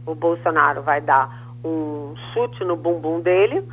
[0.06, 3.64] O Bolsonaro vai dar um chute no bumbum dele,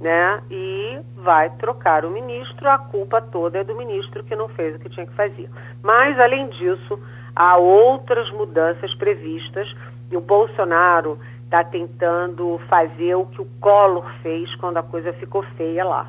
[0.00, 0.42] né?
[0.50, 2.68] E vai trocar o ministro.
[2.68, 5.48] A culpa toda é do ministro que não fez o que tinha que fazer.
[5.82, 6.98] Mas, além disso,
[7.34, 9.72] há outras mudanças previstas
[10.10, 15.42] e o Bolsonaro está tentando fazer o que o Collor fez quando a coisa ficou
[15.56, 16.08] feia lá.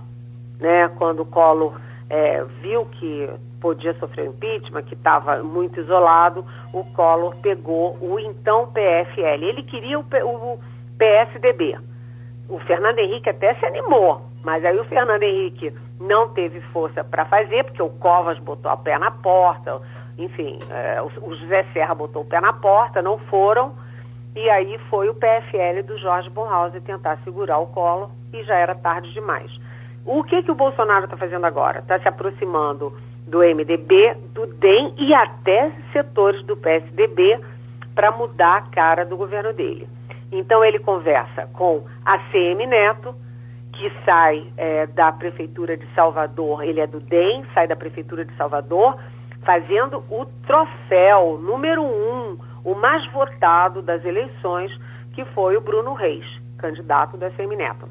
[0.59, 0.87] Né?
[0.89, 1.79] Quando o Collor
[2.09, 3.29] é, viu que
[3.59, 9.43] podia sofrer impeachment, que estava muito isolado, o Collor pegou o então PFL.
[9.43, 10.59] Ele queria o, o
[10.97, 11.77] PSDB.
[12.49, 17.25] O Fernando Henrique até se animou, mas aí o Fernando Henrique não teve força para
[17.25, 19.81] fazer, porque o Covas botou o pé na porta,
[20.17, 23.73] enfim, é, o, José Serra botou o pé na porta, não foram,
[24.35, 28.75] e aí foi o PFL do Jorge Bonhauser tentar segurar o colo e já era
[28.75, 29.51] tarde demais.
[30.05, 31.79] O que, que o Bolsonaro está fazendo agora?
[31.79, 32.93] Está se aproximando
[33.25, 37.39] do MDB, do DEM e até setores do PSDB
[37.95, 39.87] para mudar a cara do governo dele.
[40.37, 43.15] Então ele conversa com a CM Neto,
[43.71, 48.35] que sai é, da Prefeitura de Salvador, ele é do DEM, sai da Prefeitura de
[48.35, 48.97] Salvador,
[49.43, 54.71] fazendo o troféu número um, o mais votado das eleições,
[55.13, 56.25] que foi o Bruno Reis,
[56.57, 57.87] candidato da CM Neto.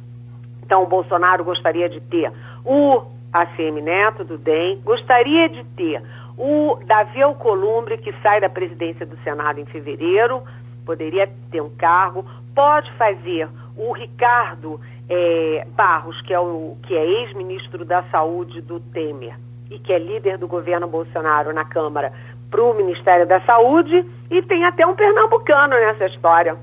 [0.65, 2.33] Então o Bolsonaro gostaria de ter
[2.65, 6.03] o ACM Neto, do DEM, gostaria de ter
[6.37, 10.43] o Davi Alcolumbre, que sai da presidência do Senado em fevereiro,
[10.85, 12.25] poderia ter um cargo,
[12.55, 18.81] pode fazer o Ricardo é, Barros, que é, o, que é ex-ministro da Saúde do
[18.81, 19.37] Temer
[19.71, 22.13] e que é líder do governo Bolsonaro na Câmara,
[22.51, 26.57] para o Ministério da Saúde, e tem até um pernambucano nessa história.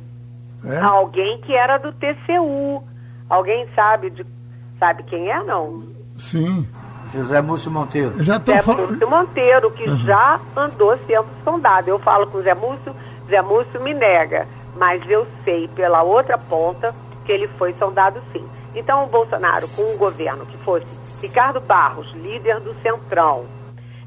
[0.63, 0.77] É?
[0.79, 2.83] Alguém que era do TCU.
[3.27, 4.25] Alguém sabe de
[4.77, 5.83] sabe quem é, não?
[6.17, 6.67] Sim.
[7.11, 8.23] José Múcio Monteiro.
[8.23, 8.91] Já José falando...
[8.91, 9.95] Múcio Monteiro, que uhum.
[9.97, 11.89] já andou sendo sondado.
[11.89, 12.95] Eu falo com o Zé Múcio
[13.29, 16.93] Zé Múcio me nega, mas eu sei pela outra ponta
[17.25, 18.45] que ele foi sondado sim.
[18.75, 20.85] Então o Bolsonaro, com um governo que fosse
[21.21, 23.45] Ricardo Barros, líder do Centrão,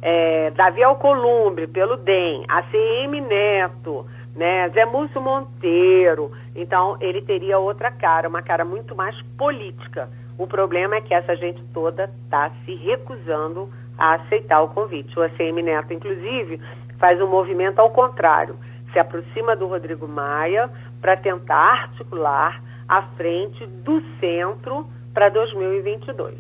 [0.01, 7.91] é, Davi Alcolumbre, pelo DEM, ACM Neto, né, Zé Múcio Monteiro, então ele teria outra
[7.91, 10.09] cara, uma cara muito mais política.
[10.37, 15.17] O problema é que essa gente toda está se recusando a aceitar o convite.
[15.17, 16.61] O ACM Neto, inclusive,
[16.99, 18.57] faz um movimento ao contrário
[18.93, 20.71] se aproxima do Rodrigo Maia
[21.01, 26.35] para tentar articular a frente do centro para 2022.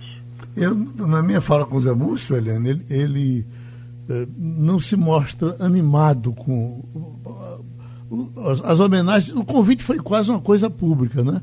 [0.57, 0.75] Eu,
[1.07, 3.47] na minha fala com o Zé Múcio, Helena, ele, ele
[4.09, 6.83] eh, não se mostra animado com
[8.51, 9.35] as, as, homenagens.
[9.35, 11.41] O convite foi quase uma coisa pública, né?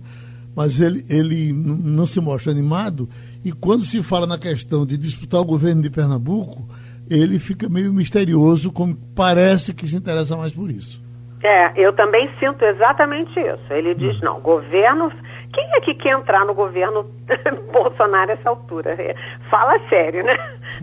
[0.56, 3.10] Mas ele, ele não se mostra animado.
[3.44, 6.68] E quando se fala na questão de disputar o governo de Pernambuco,
[7.10, 11.02] ele fica meio misterioso, como parece que se interessa mais por isso.
[11.42, 13.74] É, eu também sinto exatamente isso.
[13.74, 14.26] Ele diz, hum.
[14.26, 15.12] não, governo,
[15.54, 17.04] Quem é que quer entrar no governo
[17.72, 18.92] Bolsonaro essa altura?
[18.92, 19.16] É,
[19.50, 20.38] fala sério, né?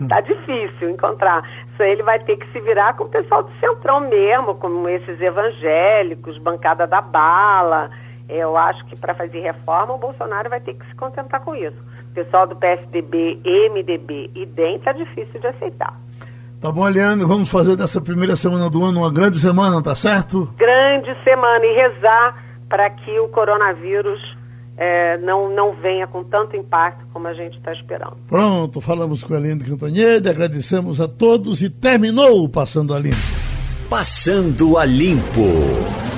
[0.09, 1.47] Tá difícil encontrar.
[1.71, 5.21] Isso ele vai ter que se virar com o pessoal do Centrão mesmo, como esses
[5.21, 7.89] evangélicos, bancada da bala.
[8.27, 11.77] Eu acho que para fazer reforma o Bolsonaro vai ter que se contentar com isso.
[12.11, 15.97] O pessoal do PSDB, MDB e DEM tá difícil de aceitar.
[16.59, 20.51] Tá bom, Eliane, vamos fazer dessa primeira semana do ano uma grande semana, tá certo?
[20.57, 24.19] Grande semana e rezar para que o coronavírus
[24.75, 28.17] é, não, não venha com tanto impacto como a gente está esperando.
[28.27, 33.17] Pronto, falamos com a Eliane Cantanhede, agradecemos a todos e terminou o Passando a Limpo.
[33.87, 36.16] Passando a Limpo.